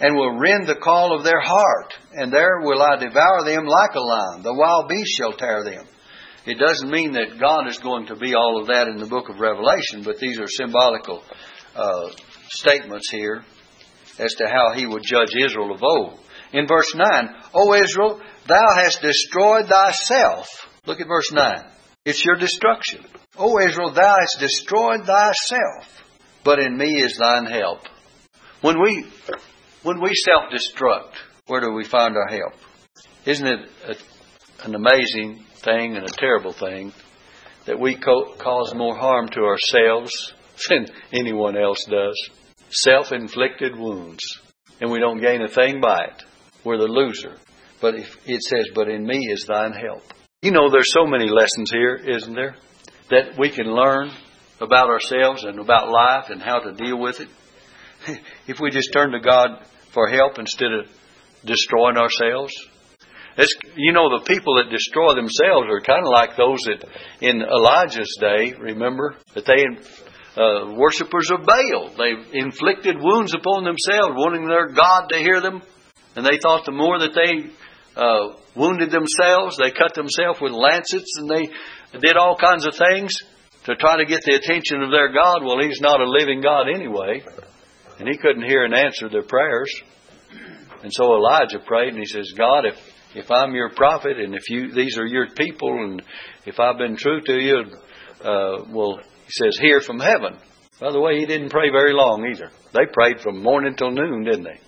and 0.00 0.14
will 0.14 0.38
rend 0.38 0.66
the 0.66 0.80
caul 0.82 1.16
of 1.16 1.24
their 1.24 1.40
heart. 1.40 1.94
And 2.12 2.32
there 2.32 2.60
will 2.60 2.80
I 2.80 2.96
devour 2.96 3.44
them 3.44 3.66
like 3.66 3.94
a 3.94 4.00
lion. 4.00 4.42
The 4.42 4.54
wild 4.54 4.88
beast 4.88 5.16
shall 5.16 5.32
tear 5.32 5.64
them. 5.64 5.86
It 6.46 6.58
doesn't 6.58 6.90
mean 6.90 7.12
that 7.12 7.38
God 7.38 7.68
is 7.68 7.78
going 7.78 8.06
to 8.06 8.16
be 8.16 8.34
all 8.34 8.60
of 8.60 8.68
that 8.68 8.88
in 8.88 8.96
the 8.96 9.06
book 9.06 9.28
of 9.28 9.40
Revelation, 9.40 10.02
but 10.04 10.18
these 10.18 10.38
are 10.38 10.46
symbolical 10.46 11.22
uh, 11.74 12.10
statements 12.50 13.10
here 13.10 13.44
as 14.18 14.34
to 14.34 14.48
how 14.48 14.72
he 14.74 14.86
would 14.86 15.02
judge 15.04 15.34
Israel 15.36 15.72
of 15.72 15.82
old. 15.82 16.18
In 16.52 16.66
verse 16.66 16.94
9, 16.94 17.34
O 17.54 17.74
Israel, 17.74 18.20
thou 18.46 18.66
hast 18.76 19.02
destroyed 19.02 19.66
thyself. 19.68 20.48
Look 20.86 21.00
at 21.00 21.06
verse 21.06 21.30
9. 21.32 21.64
It's 22.04 22.24
your 22.24 22.36
destruction. 22.36 23.04
O 23.36 23.58
Israel, 23.60 23.92
thou 23.92 24.16
hast 24.18 24.40
destroyed 24.40 25.04
thyself, 25.04 26.02
but 26.42 26.58
in 26.58 26.76
me 26.76 27.02
is 27.02 27.18
thine 27.18 27.46
help. 27.46 27.80
When 28.62 28.80
we, 28.82 29.06
when 29.82 30.00
we 30.00 30.10
self-destruct, 30.14 31.12
where 31.46 31.60
do 31.60 31.72
we 31.72 31.84
find 31.84 32.16
our 32.16 32.28
help? 32.28 32.54
Isn't 33.24 33.46
it 33.46 33.68
a, 33.86 34.64
an 34.64 34.74
amazing 34.74 35.44
thing 35.56 35.96
and 35.96 36.04
a 36.04 36.12
terrible 36.18 36.52
thing 36.52 36.92
that 37.66 37.78
we 37.78 37.96
co- 37.96 38.34
cause 38.38 38.72
more 38.74 38.96
harm 38.96 39.28
to 39.28 39.40
ourselves 39.40 40.32
than 40.68 40.86
anyone 41.12 41.56
else 41.56 41.84
does? 41.84 42.30
Self-inflicted 42.70 43.76
wounds. 43.76 44.22
And 44.80 44.90
we 44.90 45.00
don't 45.00 45.20
gain 45.20 45.42
a 45.42 45.48
thing 45.48 45.80
by 45.80 46.04
it. 46.04 46.22
We're 46.64 46.78
the 46.78 46.84
loser. 46.84 47.36
But 47.80 47.94
it 47.94 48.42
says, 48.42 48.68
But 48.74 48.88
in 48.88 49.06
me 49.06 49.18
is 49.30 49.44
thine 49.46 49.72
help. 49.72 50.02
You 50.42 50.52
know, 50.52 50.70
there's 50.70 50.92
so 50.92 51.06
many 51.06 51.28
lessons 51.28 51.70
here, 51.70 51.96
isn't 51.96 52.34
there? 52.34 52.56
That 53.10 53.38
we 53.38 53.50
can 53.50 53.66
learn 53.66 54.10
about 54.60 54.90
ourselves 54.90 55.44
and 55.44 55.58
about 55.58 55.90
life 55.90 56.30
and 56.30 56.42
how 56.42 56.60
to 56.60 56.72
deal 56.72 56.98
with 56.98 57.20
it. 57.20 57.28
if 58.46 58.60
we 58.60 58.70
just 58.70 58.92
turn 58.92 59.12
to 59.12 59.20
God 59.20 59.64
for 59.92 60.08
help 60.08 60.38
instead 60.38 60.72
of 60.72 60.86
destroying 61.44 61.96
ourselves. 61.96 62.52
It's, 63.36 63.54
you 63.76 63.92
know, 63.92 64.18
the 64.18 64.24
people 64.26 64.56
that 64.56 64.70
destroy 64.70 65.14
themselves 65.14 65.68
are 65.70 65.80
kind 65.80 66.04
of 66.04 66.10
like 66.12 66.36
those 66.36 66.58
that 66.66 66.84
in 67.20 67.40
Elijah's 67.40 68.16
day, 68.20 68.52
remember, 68.58 69.14
that 69.34 69.46
they 69.46 69.64
uh, 70.38 70.72
worshippers 70.74 71.30
of 71.32 71.44
Baal. 71.44 71.90
They 71.98 72.38
inflicted 72.38 72.96
wounds 73.00 73.34
upon 73.34 73.64
themselves, 73.64 74.14
wanting 74.16 74.46
their 74.46 74.68
God 74.68 75.08
to 75.10 75.18
hear 75.18 75.40
them 75.40 75.62
and 76.18 76.26
they 76.26 76.38
thought 76.42 76.66
the 76.66 76.72
more 76.72 76.98
that 76.98 77.14
they 77.14 77.46
uh, 77.94 78.34
wounded 78.56 78.90
themselves, 78.90 79.56
they 79.56 79.70
cut 79.70 79.94
themselves 79.94 80.40
with 80.40 80.50
lancets, 80.50 81.14
and 81.16 81.30
they 81.30 81.46
did 82.00 82.16
all 82.16 82.36
kinds 82.36 82.66
of 82.66 82.74
things 82.74 83.14
to 83.64 83.76
try 83.76 83.96
to 83.98 84.04
get 84.04 84.22
the 84.26 84.34
attention 84.34 84.82
of 84.82 84.90
their 84.90 85.12
God. 85.12 85.44
Well, 85.44 85.62
He's 85.62 85.80
not 85.80 86.00
a 86.00 86.10
living 86.10 86.42
God 86.42 86.66
anyway, 86.68 87.22
and 88.00 88.08
He 88.08 88.18
couldn't 88.18 88.42
hear 88.42 88.64
and 88.64 88.74
answer 88.74 89.08
their 89.08 89.22
prayers. 89.22 89.70
And 90.82 90.92
so 90.92 91.14
Elijah 91.14 91.60
prayed, 91.64 91.94
and 91.94 91.98
he 91.98 92.06
says, 92.06 92.32
God, 92.36 92.64
if 92.66 92.74
if 93.14 93.30
I'm 93.30 93.54
your 93.54 93.70
prophet, 93.70 94.18
and 94.18 94.34
if 94.34 94.50
you 94.50 94.72
these 94.72 94.98
are 94.98 95.06
your 95.06 95.28
people, 95.36 95.70
and 95.84 96.02
if 96.46 96.58
I've 96.58 96.78
been 96.78 96.96
true 96.96 97.20
to 97.20 97.34
you, 97.34 97.64
uh, 98.24 98.64
well, 98.70 98.98
he 99.26 99.30
says, 99.30 99.58
hear 99.60 99.80
from 99.80 100.00
heaven. 100.00 100.38
By 100.80 100.92
the 100.92 101.00
way, 101.00 101.18
he 101.18 101.26
didn't 101.26 101.50
pray 101.50 101.70
very 101.70 101.92
long 101.92 102.24
either. 102.30 102.50
They 102.72 102.86
prayed 102.92 103.20
from 103.20 103.42
morning 103.42 103.74
till 103.76 103.90
noon, 103.90 104.24
didn't 104.24 104.44
they? 104.44 104.60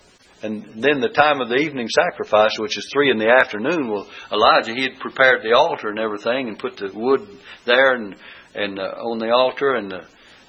And 0.43 0.83
then 0.83 1.01
the 1.01 1.13
time 1.15 1.41
of 1.41 1.49
the 1.49 1.57
evening 1.57 1.89
sacrifice, 1.89 2.59
which 2.59 2.77
is 2.79 2.89
three 2.93 3.11
in 3.11 3.19
the 3.19 3.29
afternoon, 3.29 3.91
well, 3.91 4.09
Elijah 4.33 4.75
he 4.75 4.83
had 4.83 4.99
prepared 4.99 5.43
the 5.43 5.53
altar 5.53 5.89
and 5.89 5.99
everything, 5.99 6.49
and 6.49 6.59
put 6.59 6.79
the 6.79 6.91
wood 6.95 7.29
there 7.67 7.95
and 7.95 8.17
and 8.55 8.79
uh, 8.79 8.83
on 8.83 9.19
the 9.19 9.31
altar, 9.31 9.75
and 9.75 9.93
uh, 9.93 10.01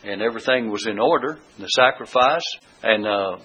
and 0.04 0.22
everything 0.22 0.72
was 0.72 0.88
in 0.88 0.98
order. 0.98 1.40
The 1.60 1.68
sacrifice, 1.68 2.46
and 2.82 3.06
uh, 3.06 3.38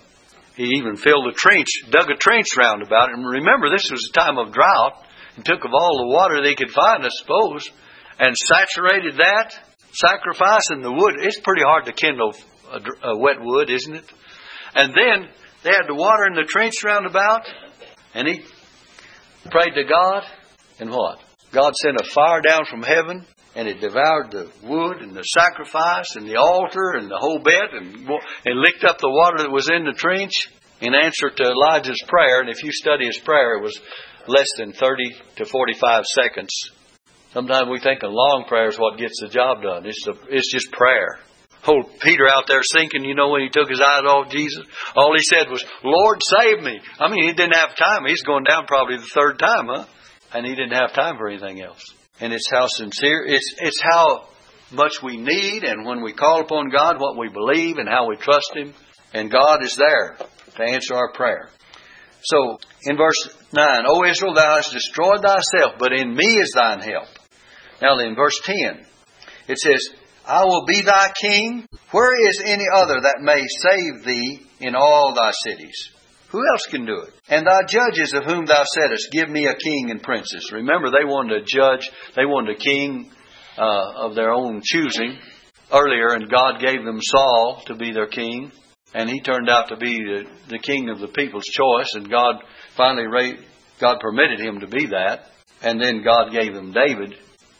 he 0.54 0.64
even 0.78 0.96
filled 0.96 1.26
a 1.26 1.32
trench, 1.32 1.66
dug 1.90 2.08
a 2.10 2.16
trench 2.16 2.46
round 2.56 2.82
about 2.82 3.10
it. 3.10 3.16
And 3.16 3.26
remember, 3.26 3.68
this 3.68 3.90
was 3.90 4.08
a 4.08 4.18
time 4.18 4.38
of 4.38 4.52
drought, 4.52 5.04
and 5.34 5.44
took 5.44 5.64
of 5.64 5.74
all 5.74 5.98
the 5.98 6.14
water 6.14 6.42
they 6.42 6.54
could 6.54 6.70
find, 6.70 7.04
I 7.04 7.10
suppose, 7.10 7.70
and 8.18 8.34
saturated 8.36 9.14
that 9.18 9.54
sacrifice 9.92 10.70
in 10.70 10.82
the 10.82 10.92
wood. 10.92 11.14
It's 11.18 11.40
pretty 11.40 11.62
hard 11.62 11.86
to 11.86 11.92
kindle 11.92 12.34
a, 12.70 13.08
a 13.10 13.18
wet 13.18 13.36
wood, 13.40 13.70
isn't 13.70 13.94
it? 13.94 14.04
And 14.74 14.92
then 14.92 15.28
they 15.64 15.70
had 15.70 15.88
the 15.88 15.94
water 15.94 16.26
in 16.26 16.34
the 16.34 16.46
trench 16.48 16.84
round 16.84 17.06
about, 17.06 17.42
and 18.14 18.28
he 18.28 18.40
prayed 19.50 19.74
to 19.74 19.84
God, 19.84 20.22
and 20.78 20.90
what? 20.90 21.18
God 21.52 21.72
sent 21.74 22.00
a 22.00 22.04
fire 22.04 22.40
down 22.40 22.66
from 22.68 22.82
heaven, 22.82 23.24
and 23.54 23.68
it 23.68 23.80
devoured 23.80 24.30
the 24.30 24.52
wood 24.62 24.98
and 24.98 25.16
the 25.16 25.22
sacrifice 25.22 26.14
and 26.16 26.28
the 26.28 26.36
altar 26.36 26.92
and 26.98 27.10
the 27.10 27.18
whole 27.18 27.38
bit, 27.38 27.72
and, 27.72 28.06
and 28.44 28.60
licked 28.60 28.84
up 28.84 28.98
the 28.98 29.08
water 29.08 29.38
that 29.38 29.50
was 29.50 29.70
in 29.70 29.84
the 29.84 29.96
trench 29.96 30.32
in 30.80 30.94
answer 30.94 31.30
to 31.30 31.42
Elijah's 31.42 32.02
prayer. 32.06 32.40
And 32.40 32.50
if 32.50 32.62
you 32.62 32.70
study 32.72 33.06
his 33.06 33.18
prayer, 33.24 33.56
it 33.56 33.62
was 33.62 33.80
less 34.26 34.48
than 34.58 34.72
30 34.72 35.04
to 35.36 35.46
45 35.46 36.04
seconds. 36.04 36.70
Sometimes 37.36 37.68
we 37.68 37.80
think 37.80 38.00
a 38.02 38.08
long 38.08 38.46
prayer 38.48 38.68
is 38.68 38.78
what 38.78 38.96
gets 38.96 39.20
the 39.20 39.28
job 39.28 39.60
done. 39.60 39.84
It's, 39.84 40.08
it's 40.30 40.50
just 40.50 40.72
prayer 40.72 41.18
old 41.68 41.98
Peter 42.00 42.28
out 42.28 42.44
there 42.46 42.62
sinking, 42.62 43.04
you 43.04 43.14
know, 43.14 43.30
when 43.30 43.42
he 43.42 43.48
took 43.48 43.68
his 43.68 43.80
eyes 43.80 44.04
off 44.06 44.30
Jesus, 44.30 44.64
all 44.94 45.12
he 45.14 45.22
said 45.22 45.50
was, 45.50 45.64
Lord, 45.82 46.20
save 46.22 46.62
me. 46.62 46.80
I 46.98 47.10
mean, 47.10 47.24
he 47.24 47.32
didn't 47.32 47.56
have 47.56 47.76
time. 47.76 48.06
He's 48.06 48.22
going 48.22 48.44
down 48.44 48.66
probably 48.66 48.96
the 48.96 49.10
third 49.12 49.38
time, 49.38 49.66
huh? 49.68 49.84
And 50.32 50.46
he 50.46 50.54
didn't 50.54 50.78
have 50.78 50.94
time 50.94 51.16
for 51.18 51.28
anything 51.28 51.60
else. 51.60 51.82
And 52.20 52.32
it's 52.32 52.48
how 52.50 52.66
sincere, 52.68 53.24
it's, 53.26 53.54
it's 53.58 53.80
how 53.82 54.28
much 54.72 55.02
we 55.02 55.16
need, 55.16 55.64
and 55.64 55.86
when 55.86 56.02
we 56.02 56.12
call 56.12 56.40
upon 56.40 56.70
God, 56.70 57.00
what 57.00 57.18
we 57.18 57.28
believe 57.28 57.76
and 57.76 57.88
how 57.88 58.08
we 58.08 58.16
trust 58.16 58.52
Him. 58.54 58.72
And 59.12 59.30
God 59.30 59.62
is 59.62 59.76
there 59.76 60.16
to 60.56 60.62
answer 60.62 60.94
our 60.94 61.12
prayer. 61.12 61.50
So, 62.22 62.58
in 62.82 62.96
verse 62.96 63.28
9, 63.52 63.66
O 63.86 64.04
Israel, 64.04 64.34
thou 64.34 64.56
hast 64.56 64.72
destroyed 64.72 65.22
thyself, 65.22 65.74
but 65.78 65.92
in 65.92 66.14
me 66.14 66.24
is 66.24 66.52
thine 66.56 66.80
help. 66.80 67.06
Now, 67.80 67.98
in 67.98 68.14
verse 68.14 68.40
10, 68.44 68.86
it 69.48 69.58
says, 69.58 69.88
I 70.26 70.44
will 70.44 70.64
be 70.66 70.82
thy 70.82 71.12
king. 71.20 71.68
Where 71.92 72.28
is 72.28 72.42
any 72.44 72.64
other 72.74 73.00
that 73.00 73.20
may 73.20 73.42
save 73.46 74.04
thee 74.04 74.40
in 74.60 74.74
all 74.74 75.14
thy 75.14 75.30
cities? 75.44 75.90
Who 76.30 76.42
else 76.52 76.66
can 76.68 76.84
do 76.84 77.00
it? 77.02 77.14
And 77.28 77.46
thy 77.46 77.60
judges 77.68 78.12
of 78.12 78.24
whom 78.24 78.46
thou 78.46 78.64
saidst, 78.64 79.12
Give 79.12 79.28
me 79.28 79.46
a 79.46 79.54
king 79.54 79.90
and 79.90 80.02
princes. 80.02 80.50
Remember, 80.52 80.90
they 80.90 81.04
wanted 81.04 81.42
a 81.42 81.44
judge, 81.46 81.88
they 82.16 82.24
wanted 82.24 82.56
a 82.56 82.58
king 82.58 83.10
uh, 83.56 83.92
of 83.96 84.14
their 84.14 84.32
own 84.32 84.60
choosing 84.64 85.18
earlier, 85.72 86.08
and 86.10 86.30
God 86.30 86.60
gave 86.60 86.84
them 86.84 87.00
Saul 87.00 87.62
to 87.66 87.74
be 87.74 87.92
their 87.92 88.08
king, 88.08 88.50
and 88.94 89.08
he 89.08 89.20
turned 89.20 89.48
out 89.48 89.68
to 89.68 89.76
be 89.76 89.94
the, 89.94 90.24
the 90.48 90.58
king 90.58 90.88
of 90.90 90.98
the 90.98 91.08
people's 91.08 91.44
choice, 91.44 91.90
and 91.94 92.10
God 92.10 92.36
finally, 92.76 93.06
God 93.80 93.98
permitted 94.00 94.40
him 94.40 94.60
to 94.60 94.66
be 94.66 94.86
that, 94.86 95.30
and 95.62 95.80
then 95.80 96.02
God 96.02 96.32
gave 96.32 96.52
them 96.52 96.72
David 96.72 97.14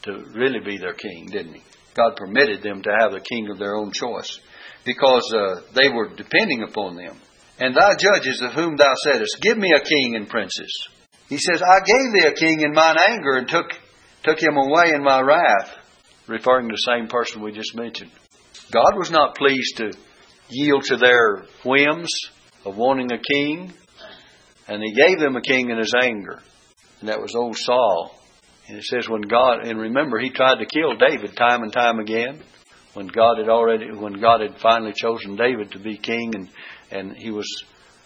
to 0.07 0.25
really 0.33 0.59
be 0.59 0.77
their 0.77 0.93
king, 0.93 1.27
didn't 1.31 1.53
he? 1.53 1.63
God 1.93 2.15
permitted 2.15 2.61
them 2.61 2.81
to 2.83 2.89
have 2.99 3.13
a 3.13 3.19
king 3.19 3.49
of 3.49 3.57
their 3.57 3.75
own 3.75 3.91
choice 3.91 4.39
because 4.85 5.33
uh, 5.35 5.61
they 5.73 5.89
were 5.89 6.09
depending 6.15 6.63
upon 6.63 6.95
them. 6.95 7.17
And 7.59 7.75
thy 7.75 7.95
judges 7.99 8.41
of 8.41 8.53
whom 8.53 8.77
thou 8.77 8.93
saidst, 9.03 9.41
Give 9.41 9.57
me 9.57 9.71
a 9.75 9.83
king 9.83 10.15
and 10.15 10.29
princes. 10.29 10.87
He 11.27 11.37
says, 11.37 11.61
I 11.61 11.79
gave 11.79 12.13
thee 12.13 12.27
a 12.27 12.33
king 12.33 12.61
in 12.61 12.73
mine 12.73 12.95
anger 13.09 13.33
and 13.33 13.47
took, 13.47 13.71
took 14.23 14.41
him 14.41 14.57
away 14.57 14.93
in 14.93 15.03
my 15.03 15.21
wrath, 15.21 15.75
referring 16.27 16.69
to 16.69 16.73
the 16.73 16.93
same 16.93 17.07
person 17.07 17.41
we 17.41 17.51
just 17.51 17.75
mentioned. 17.75 18.11
God 18.71 18.97
was 18.97 19.11
not 19.11 19.35
pleased 19.35 19.77
to 19.77 19.91
yield 20.49 20.83
to 20.85 20.97
their 20.97 21.45
whims 21.65 22.11
of 22.65 22.77
wanting 22.77 23.11
a 23.11 23.17
king, 23.17 23.73
and 24.67 24.83
he 24.83 24.93
gave 24.93 25.19
them 25.19 25.35
a 25.35 25.41
king 25.41 25.69
in 25.69 25.77
his 25.77 25.93
anger, 26.01 26.39
and 26.99 27.09
that 27.09 27.21
was 27.21 27.35
old 27.35 27.57
Saul. 27.57 28.16
And 28.67 28.77
it 28.77 28.83
says 28.83 29.07
when 29.07 29.21
God, 29.21 29.65
and 29.65 29.79
remember, 29.79 30.19
he 30.19 30.29
tried 30.29 30.55
to 30.55 30.65
kill 30.65 30.97
David 30.97 31.35
time 31.35 31.63
and 31.63 31.71
time 31.71 31.99
again. 31.99 32.41
When 32.93 33.07
God 33.07 33.37
had 33.37 33.49
already, 33.49 33.91
when 33.91 34.19
God 34.19 34.41
had 34.41 34.59
finally 34.61 34.93
chosen 34.95 35.35
David 35.35 35.71
to 35.71 35.79
be 35.79 35.97
king 35.97 36.33
and, 36.35 36.49
and 36.91 37.15
he 37.15 37.31
was 37.31 37.47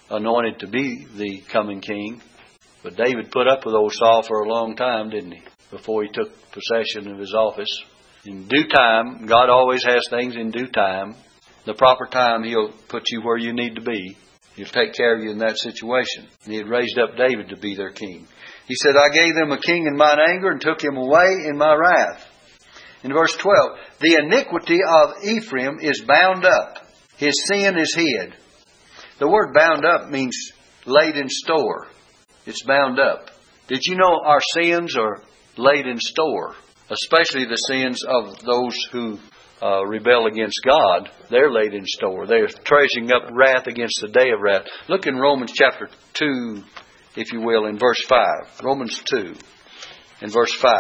anointed 0.10 0.60
to 0.60 0.67
be 0.67 1.06
the 1.15 1.41
coming 1.52 1.82
king. 1.82 2.21
But 2.84 2.97
David 2.97 3.32
put 3.32 3.47
up 3.47 3.65
with 3.65 3.76
old 3.76 3.93
Saul 3.93 4.24
for 4.24 4.41
a 4.41 4.50
long 4.50 4.76
time, 4.76 5.10
didn't 5.10 5.32
he? 5.32 5.41
Before 5.69 6.04
he 6.04 6.10
took 6.10 6.30
possession 6.52 7.12
of 7.12 7.19
his 7.19 7.34
office. 7.34 7.69
In 8.26 8.47
due 8.47 8.67
time, 8.67 9.26
God 9.26 9.50
always 9.50 9.84
has 9.84 10.02
things 10.10 10.36
in 10.36 10.52
due 10.52 10.67
time. 10.67 11.15
The 11.65 11.74
proper 11.74 12.06
time, 12.06 12.43
He'll 12.43 12.71
put 12.89 13.04
you 13.10 13.21
where 13.21 13.38
you 13.38 13.54
need 13.54 13.76
to 13.76 13.82
be. 13.82 14.17
He'll 14.56 14.66
take 14.66 14.94
care 14.94 15.16
of 15.16 15.24
you 15.24 15.32
in 15.32 15.38
that 15.40 15.58
situation. 15.58 16.28
And 16.44 16.54
He 16.54 16.58
had 16.58 16.68
raised 16.68 17.00
up 17.00 17.16
David 17.18 17.50
to 17.50 17.58
be 17.58 17.76
their 17.76 17.92
king. 17.92 18.28
He 18.68 18.76
said, 18.76 18.96
I 18.96 19.14
gave 19.14 19.36
them 19.36 19.52
a 19.52 19.62
king 19.62 19.86
in 19.88 19.98
mine 19.98 20.18
anger 20.28 20.50
and 20.50 20.62
took 20.62 20.82
him 20.82 20.98
away 20.98 21.46
in 21.48 21.58
my 21.58 21.76
wrath. 21.76 22.28
In 23.04 23.14
verse 23.14 23.36
12, 23.36 23.72
the 24.00 24.22
iniquity 24.24 24.80
of 24.88 25.24
Ephraim 25.24 25.80
is 25.82 26.04
bound 26.08 26.46
up. 26.46 26.88
His 27.18 27.34
sin 27.48 27.78
is 27.78 27.96
hid. 27.96 28.36
The 29.20 29.28
word 29.28 29.54
bound 29.54 29.86
up 29.86 30.10
means 30.10 30.36
laid 30.86 31.16
in 31.16 31.28
store. 31.30 31.88
It's 32.46 32.64
bound 32.64 33.00
up. 33.00 33.30
Did 33.68 33.82
you 33.86 33.96
know 33.96 34.22
our 34.24 34.42
sins 34.54 34.96
are 34.98 35.24
laid 35.58 35.86
in 35.88 36.00
store? 36.00 36.56
Especially 36.90 37.46
the 37.46 37.56
sins 37.56 38.04
of 38.04 38.40
those 38.44 38.76
who 38.92 39.20
uh, 39.62 39.86
rebel 39.86 40.28
against 40.28 40.62
God. 40.65 41.10
They're 41.30 41.52
laid 41.52 41.74
in 41.74 41.86
store. 41.86 42.26
They're 42.26 42.47
treasuring 42.47 43.12
up 43.12 43.30
wrath 43.32 43.67
against 43.67 44.02
the 44.02 44.08
day 44.08 44.32
of 44.32 44.41
wrath. 44.41 44.63
Look 44.89 45.06
in 45.08 45.15
Romans 45.15 45.52
chapter 45.54 45.89
2, 46.13 46.63
if 47.15 47.32
you 47.32 47.41
will, 47.41 47.67
in 47.67 47.78
verse 47.78 48.04
5. 48.08 48.63
Romans 48.63 49.02
2, 49.06 49.36
in 50.21 50.30
verse 50.30 50.54
5. 50.54 50.74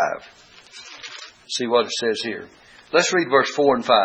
See 1.49 1.67
what 1.67 1.85
it 1.85 1.91
says 1.91 2.21
here. 2.23 2.47
Let's 2.93 3.13
read 3.13 3.27
verse 3.29 3.51
4 3.55 3.75
and 3.75 3.85
5. 3.85 3.95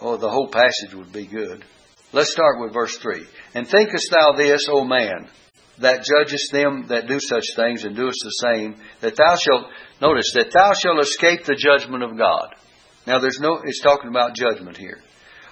Oh, 0.00 0.16
the 0.16 0.30
whole 0.30 0.48
passage 0.48 0.94
would 0.94 1.12
be 1.12 1.26
good. 1.26 1.64
Let's 2.12 2.32
start 2.32 2.60
with 2.60 2.72
verse 2.72 2.96
3. 2.98 3.26
And 3.54 3.68
thinkest 3.68 4.10
thou 4.10 4.32
this, 4.36 4.66
O 4.68 4.84
man, 4.84 5.28
that 5.80 6.04
judgest 6.04 6.52
them 6.52 6.86
that 6.88 7.06
do 7.06 7.18
such 7.20 7.44
things 7.54 7.84
and 7.84 7.94
doest 7.94 8.18
the 8.24 8.30
same, 8.30 8.76
that 9.00 9.16
thou 9.16 9.36
shalt, 9.36 9.66
notice, 10.00 10.32
that 10.34 10.52
thou 10.52 10.72
shalt 10.72 11.00
escape 11.00 11.44
the 11.44 11.54
judgment 11.54 12.02
of 12.02 12.16
God. 12.16 12.54
Now 13.08 13.18
there's 13.18 13.40
no, 13.40 13.62
it's 13.64 13.80
talking 13.80 14.10
about 14.10 14.36
judgment 14.36 14.76
here. 14.76 15.00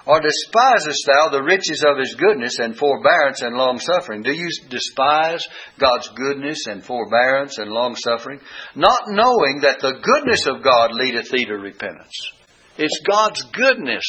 Or 0.05 0.21
despisest 0.21 1.05
thou 1.05 1.29
the 1.29 1.43
riches 1.43 1.83
of 1.85 1.97
his 1.97 2.15
goodness 2.15 2.59
and 2.59 2.77
forbearance 2.77 3.41
and 3.41 3.57
long 3.57 3.79
suffering? 3.79 4.21
Do 4.21 4.31
you 4.31 4.47
despise 4.69 5.45
God's 5.77 6.07
goodness 6.09 6.67
and 6.67 6.81
forbearance 6.81 7.57
and 7.57 7.69
long 7.69 7.95
suffering? 7.95 8.39
Not 8.75 9.01
knowing 9.07 9.61
that 9.63 9.79
the 9.81 9.99
goodness 10.01 10.45
of 10.47 10.63
God 10.63 10.93
leadeth 10.93 11.29
thee 11.29 11.45
to 11.45 11.55
repentance. 11.55 12.13
It's 12.77 13.01
God's 13.05 13.41
goodness 13.51 14.05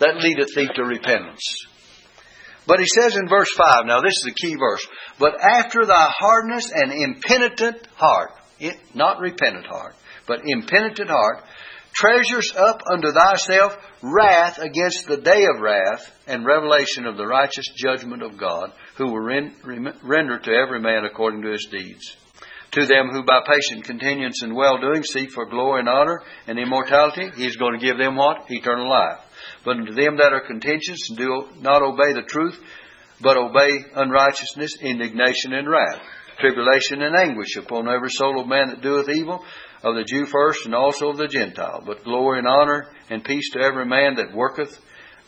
that 0.00 0.16
leadeth 0.16 0.54
thee 0.56 0.68
to 0.74 0.82
repentance. 0.82 1.66
But 2.66 2.80
he 2.80 2.86
says 2.86 3.16
in 3.16 3.28
verse 3.28 3.52
5, 3.54 3.86
now 3.86 4.00
this 4.00 4.16
is 4.16 4.24
the 4.24 4.34
key 4.34 4.56
verse, 4.58 4.86
but 5.20 5.34
after 5.40 5.84
thy 5.84 6.10
hardness 6.18 6.72
and 6.74 6.90
impenitent 6.92 7.86
heart, 7.96 8.32
not 8.94 9.20
repentant 9.20 9.66
heart, 9.66 9.94
but 10.26 10.40
impenitent 10.44 11.08
heart, 11.08 11.44
treasures 11.98 12.52
up 12.56 12.80
unto 12.90 13.08
thyself 13.12 13.76
wrath 14.02 14.58
against 14.58 15.06
the 15.06 15.16
day 15.16 15.44
of 15.52 15.60
wrath 15.60 16.10
and 16.26 16.46
revelation 16.46 17.06
of 17.06 17.16
the 17.16 17.26
righteous 17.26 17.68
judgment 17.76 18.22
of 18.22 18.38
God, 18.38 18.70
who 18.96 19.06
will 19.06 19.20
render 19.20 20.38
to 20.38 20.50
every 20.50 20.80
man 20.80 21.04
according 21.04 21.42
to 21.42 21.50
his 21.50 21.66
deeds. 21.70 22.16
To 22.72 22.86
them 22.86 23.08
who 23.10 23.24
by 23.24 23.40
patient 23.46 23.86
continuance 23.86 24.42
in 24.42 24.54
well 24.54 24.78
doing 24.78 25.02
seek 25.02 25.30
for 25.30 25.46
glory 25.46 25.80
and 25.80 25.88
honor 25.88 26.20
and 26.46 26.58
immortality, 26.58 27.30
he 27.34 27.46
is 27.46 27.56
going 27.56 27.78
to 27.78 27.84
give 27.84 27.98
them 27.98 28.14
what? 28.14 28.44
Eternal 28.48 28.88
life. 28.88 29.20
But 29.64 29.78
unto 29.78 29.94
them 29.94 30.18
that 30.18 30.32
are 30.32 30.46
contentious 30.46 31.08
and 31.08 31.18
do 31.18 31.48
not 31.60 31.82
obey 31.82 32.12
the 32.12 32.26
truth, 32.28 32.60
but 33.20 33.36
obey 33.36 33.70
unrighteousness, 33.94 34.76
indignation 34.82 35.54
and 35.54 35.68
wrath, 35.68 36.00
tribulation 36.38 37.02
and 37.02 37.16
anguish 37.16 37.56
upon 37.56 37.88
every 37.88 38.10
soul 38.10 38.40
of 38.40 38.46
man 38.46 38.68
that 38.68 38.82
doeth 38.82 39.08
evil, 39.08 39.44
of 39.82 39.94
the 39.94 40.04
Jew 40.04 40.26
first 40.26 40.64
and 40.66 40.74
also 40.74 41.10
of 41.10 41.16
the 41.16 41.28
Gentile. 41.28 41.82
But 41.84 42.04
glory 42.04 42.38
and 42.38 42.48
honor 42.48 42.88
and 43.10 43.24
peace 43.24 43.50
to 43.52 43.60
every 43.60 43.86
man 43.86 44.16
that 44.16 44.34
worketh 44.34 44.78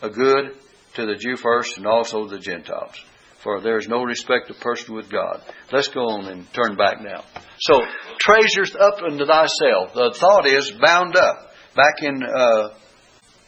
a 0.01 0.09
good 0.09 0.55
to 0.95 1.05
the 1.05 1.15
Jew 1.15 1.37
first 1.37 1.77
and 1.77 1.87
also 1.87 2.27
the 2.27 2.39
Gentiles. 2.39 2.95
For 3.43 3.61
there 3.61 3.77
is 3.77 3.87
no 3.87 4.03
respect 4.03 4.49
of 4.49 4.59
person 4.59 4.95
with 4.95 5.09
God. 5.09 5.41
Let's 5.71 5.87
go 5.87 6.01
on 6.01 6.27
and 6.27 6.45
turn 6.53 6.75
back 6.75 7.01
now. 7.01 7.23
So, 7.59 7.81
treasures 8.19 8.75
up 8.75 9.01
unto 9.01 9.25
thyself. 9.25 9.93
The 9.93 10.15
thought 10.15 10.45
is 10.45 10.71
bound 10.71 11.15
up. 11.15 11.51
Back 11.75 12.03
in 12.03 12.21
uh, 12.21 12.69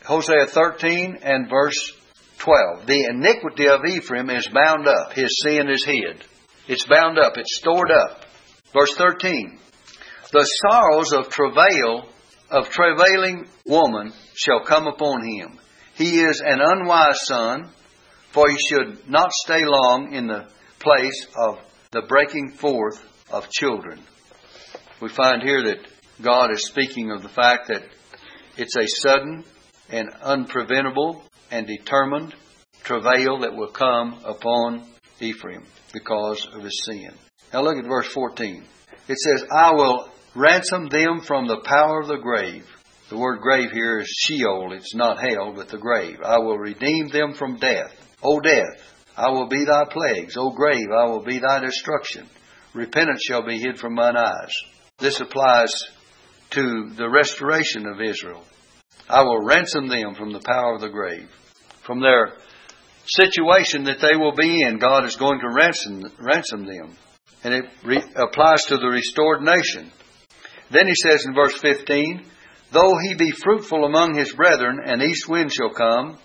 Hosea 0.06 0.48
13 0.48 1.20
and 1.22 1.50
verse 1.50 1.94
12. 2.40 2.88
The 2.88 3.06
iniquity 3.10 3.68
of 3.68 3.82
Ephraim 3.88 4.30
is 4.30 4.48
bound 4.48 4.88
up. 4.88 5.14
His 5.14 5.30
sin 5.44 5.70
is 5.70 5.86
hid. 5.86 6.24
It's 6.68 6.86
bound 6.86 7.20
up. 7.20 7.38
It's 7.38 7.58
stored 7.58 7.92
up. 7.92 8.26
Verse 8.74 8.94
13. 8.96 9.60
The 10.32 10.46
sorrows 10.68 11.14
of 11.14 11.30
travail, 11.30 12.08
of 12.50 12.70
travailing 12.70 13.48
woman 13.66 14.14
shall 14.34 14.64
come 14.64 14.88
upon 14.88 15.26
him. 15.26 15.60
He 15.96 16.22
is 16.22 16.42
an 16.44 16.60
unwise 16.60 17.20
son, 17.26 17.70
for 18.32 18.50
he 18.50 18.58
should 18.70 19.08
not 19.08 19.32
stay 19.32 19.64
long 19.64 20.14
in 20.14 20.28
the 20.28 20.48
place 20.80 21.28
of 21.38 21.60
the 21.92 22.02
breaking 22.02 22.52
forth 22.52 23.04
of 23.32 23.50
children. 23.50 24.02
We 25.02 25.10
find 25.10 25.44
here 25.44 25.64
that 25.64 25.88
God 26.22 26.52
is 26.52 26.66
speaking 26.66 27.12
of 27.12 27.22
the 27.22 27.30
fact 27.30 27.68
that 27.68 27.84
it's 28.58 28.76
a 28.76 28.88
sudden 28.88 29.44
and 29.90 30.10
unpreventable 30.24 31.22
and 31.52 31.68
determined 31.68 32.34
travail 32.84 33.40
that 33.40 33.56
will 33.56 33.72
come 33.72 34.20
upon 34.26 34.88
Ephraim 35.20 35.66
because 35.94 36.48
of 36.54 36.64
his 36.64 36.84
sin. 36.86 37.12
Now 37.54 37.62
look 37.62 37.78
at 37.78 37.86
verse 37.86 38.08
14. 38.08 38.64
It 39.08 39.18
says, 39.18 39.46
I 39.52 39.74
will 39.74 40.10
ransom 40.36 40.88
them 40.88 41.22
from 41.22 41.48
the 41.48 41.62
power 41.64 42.02
of 42.02 42.08
the 42.08 42.18
grave. 42.18 42.68
The 43.10 43.18
word 43.18 43.42
grave 43.42 43.72
here 43.72 44.00
is 44.00 44.08
Sheol. 44.08 44.74
It's 44.74 44.96
not 44.96 45.22
hell, 45.22 45.54
but 45.56 45.70
the 45.70 45.78
grave. 45.78 46.20
I 46.24 46.40
will 46.40 46.58
redeem 46.58 47.10
them 47.10 47.34
from 47.34 47.58
death. 47.58 47.92
O 48.24 48.40
death, 48.40 48.82
I 49.16 49.30
will 49.30 49.48
be 49.48 49.66
thy 49.66 49.84
plagues. 49.86 50.36
O 50.38 50.50
grave, 50.50 50.88
I 50.92 51.06
will 51.06 51.24
be 51.24 51.40
thy 51.40 51.60
destruction. 51.60 52.28
Repentance 52.74 53.22
shall 53.24 53.46
be 53.46 53.60
hid 53.60 53.78
from 53.78 53.94
mine 53.94 54.18
eyes. 54.18 54.54
This 54.98 55.20
applies 55.20 55.72
to 56.52 56.90
the 56.96 57.10
restoration 57.10 57.86
of 57.86 58.02
Israel. 58.02 58.44
I 59.10 59.22
will 59.24 59.46
ransom 59.46 59.90
them 59.90 60.16
from 60.16 60.32
the 60.32 60.40
power 60.40 60.76
of 60.76 60.82
the 60.82 60.90
grave. 60.90 61.30
From 61.86 62.00
their 62.00 62.34
situation 63.06 63.86
that 63.86 64.00
they 64.00 64.16
will 64.16 64.34
be 64.34 64.64
in, 64.64 64.78
God 64.78 65.06
is 65.06 65.16
going 65.16 65.40
to 65.40 65.54
ransom, 65.54 66.04
ransom 66.20 66.66
them. 66.66 66.96
And 67.44 67.54
it 67.54 67.66
re- 67.84 68.04
applies 68.16 68.66
to 68.66 68.78
the 68.78 68.88
restored 68.88 69.42
nation. 69.42 69.92
Then 70.72 70.88
he 70.88 70.96
says 70.96 71.26
in 71.26 71.34
verse 71.34 71.58
15, 71.60 72.26
Though 72.72 72.98
he 73.04 73.16
be 73.16 73.32
fruitful 73.32 73.86
among 73.86 74.16
his 74.16 74.34
brethren, 74.34 74.80
an 74.84 75.02
east 75.02 75.28
wind 75.28 75.52
shall 75.54 75.72
come, 75.72 76.18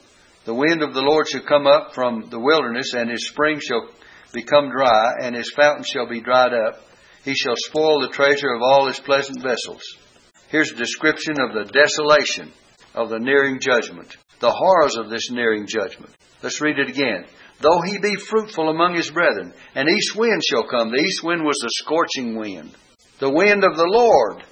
the 0.44 0.54
wind 0.54 0.82
of 0.82 0.94
the 0.94 1.02
Lord 1.02 1.28
shall 1.28 1.42
come 1.42 1.66
up 1.66 1.94
from 1.94 2.30
the 2.30 2.38
wilderness, 2.40 2.94
and 2.94 3.10
his 3.10 3.28
spring 3.28 3.60
shall 3.60 3.88
become 4.32 4.70
dry, 4.70 5.14
and 5.20 5.34
his 5.34 5.52
fountain 5.54 5.84
shall 5.84 6.08
be 6.08 6.20
dried 6.20 6.54
up. 6.54 6.80
He 7.24 7.34
shall 7.34 7.56
spoil 7.56 8.00
the 8.00 8.08
treasure 8.08 8.52
of 8.54 8.62
all 8.62 8.86
his 8.86 9.00
pleasant 9.00 9.42
vessels. 9.42 9.82
Here's 10.48 10.70
a 10.70 10.76
description 10.76 11.36
of 11.38 11.52
the 11.52 11.70
desolation 11.70 12.50
of 12.94 13.10
the 13.10 13.18
nearing 13.18 13.60
judgment, 13.60 14.16
the 14.40 14.50
horrors 14.50 14.96
of 14.96 15.10
this 15.10 15.30
nearing 15.30 15.66
judgment. 15.66 16.12
Let's 16.42 16.60
read 16.60 16.78
it 16.78 16.88
again. 16.88 17.24
Though 17.60 17.80
he 17.80 17.98
be 17.98 18.14
fruitful 18.16 18.68
among 18.68 18.94
his 18.94 19.10
brethren, 19.10 19.52
an 19.74 19.88
east 19.88 20.14
wind 20.14 20.42
shall 20.48 20.68
come. 20.68 20.90
The 20.90 21.02
east 21.02 21.24
wind 21.24 21.42
was 21.44 21.60
a 21.64 21.82
scorching 21.82 22.36
wind. 22.36 22.74
The 23.18 23.30
wind 23.30 23.64
of 23.64 23.76
the 23.76 23.88
Lord 23.88 24.44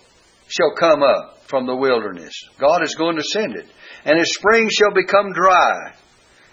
shall 0.48 0.74
come 0.76 1.02
up 1.02 1.38
from 1.46 1.66
the 1.66 1.76
wilderness. 1.76 2.34
God 2.58 2.82
is 2.82 2.96
going 2.96 3.16
to 3.16 3.22
send 3.22 3.54
it. 3.56 3.66
And 4.04 4.18
his 4.18 4.34
spring 4.34 4.68
shall 4.70 4.92
become 4.92 5.32
dry, 5.32 5.94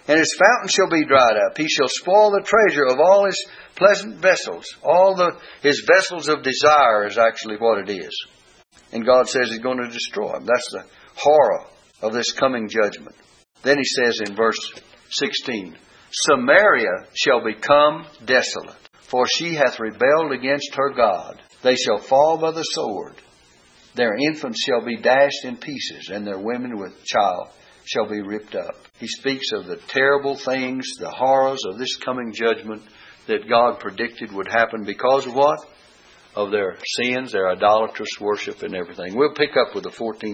and 0.06 0.18
his 0.18 0.36
fountain 0.38 0.68
shall 0.68 0.90
be 0.90 1.04
dried 1.04 1.36
up. 1.36 1.56
He 1.56 1.68
shall 1.68 1.88
spoil 1.88 2.30
the 2.30 2.46
treasure 2.46 2.86
of 2.86 3.00
all 3.00 3.26
his 3.26 3.46
pleasant 3.74 4.20
vessels. 4.20 4.66
All 4.82 5.16
the 5.16 5.32
his 5.62 5.84
vessels 5.92 6.28
of 6.28 6.42
desire 6.42 7.06
is 7.06 7.18
actually 7.18 7.56
what 7.56 7.78
it 7.78 7.90
is. 7.90 8.26
And 8.92 9.04
God 9.04 9.28
says 9.28 9.50
he's 9.50 9.58
going 9.58 9.78
to 9.78 9.88
destroy 9.88 10.32
them. 10.32 10.46
That's 10.46 10.70
the 10.70 10.84
horror 11.16 11.66
of 12.02 12.12
this 12.12 12.32
coming 12.32 12.68
judgment. 12.68 13.16
Then 13.64 13.78
he 13.78 13.84
says 13.84 14.20
in 14.26 14.36
verse 14.36 14.72
16, 15.10 15.76
Samaria 16.10 17.06
shall 17.14 17.42
become 17.42 18.06
desolate, 18.24 18.76
for 18.92 19.26
she 19.26 19.54
hath 19.54 19.80
rebelled 19.80 20.32
against 20.32 20.74
her 20.74 20.90
God. 20.90 21.42
They 21.62 21.74
shall 21.74 21.98
fall 21.98 22.38
by 22.38 22.52
the 22.52 22.62
sword. 22.62 23.14
Their 23.94 24.16
infants 24.16 24.64
shall 24.64 24.84
be 24.84 24.96
dashed 24.96 25.44
in 25.44 25.56
pieces, 25.56 26.10
and 26.12 26.26
their 26.26 26.38
women 26.38 26.78
with 26.78 27.04
child 27.04 27.48
shall 27.86 28.08
be 28.08 28.20
ripped 28.20 28.54
up. 28.54 28.74
He 28.98 29.08
speaks 29.08 29.52
of 29.52 29.66
the 29.66 29.76
terrible 29.88 30.36
things, 30.36 30.86
the 30.98 31.10
horrors 31.10 31.64
of 31.66 31.78
this 31.78 31.96
coming 31.96 32.32
judgment 32.32 32.82
that 33.26 33.48
God 33.48 33.80
predicted 33.80 34.32
would 34.32 34.48
happen 34.48 34.84
because 34.84 35.26
of 35.26 35.34
what? 35.34 35.58
of 36.36 36.50
their 36.50 36.76
sins, 36.96 37.32
their 37.32 37.50
idolatrous 37.50 38.20
worship, 38.20 38.62
and 38.62 38.74
everything. 38.74 39.14
We'll 39.14 39.34
pick 39.34 39.50
up 39.50 39.74
with 39.74 39.84
the 39.84 39.90
14th 39.90 40.24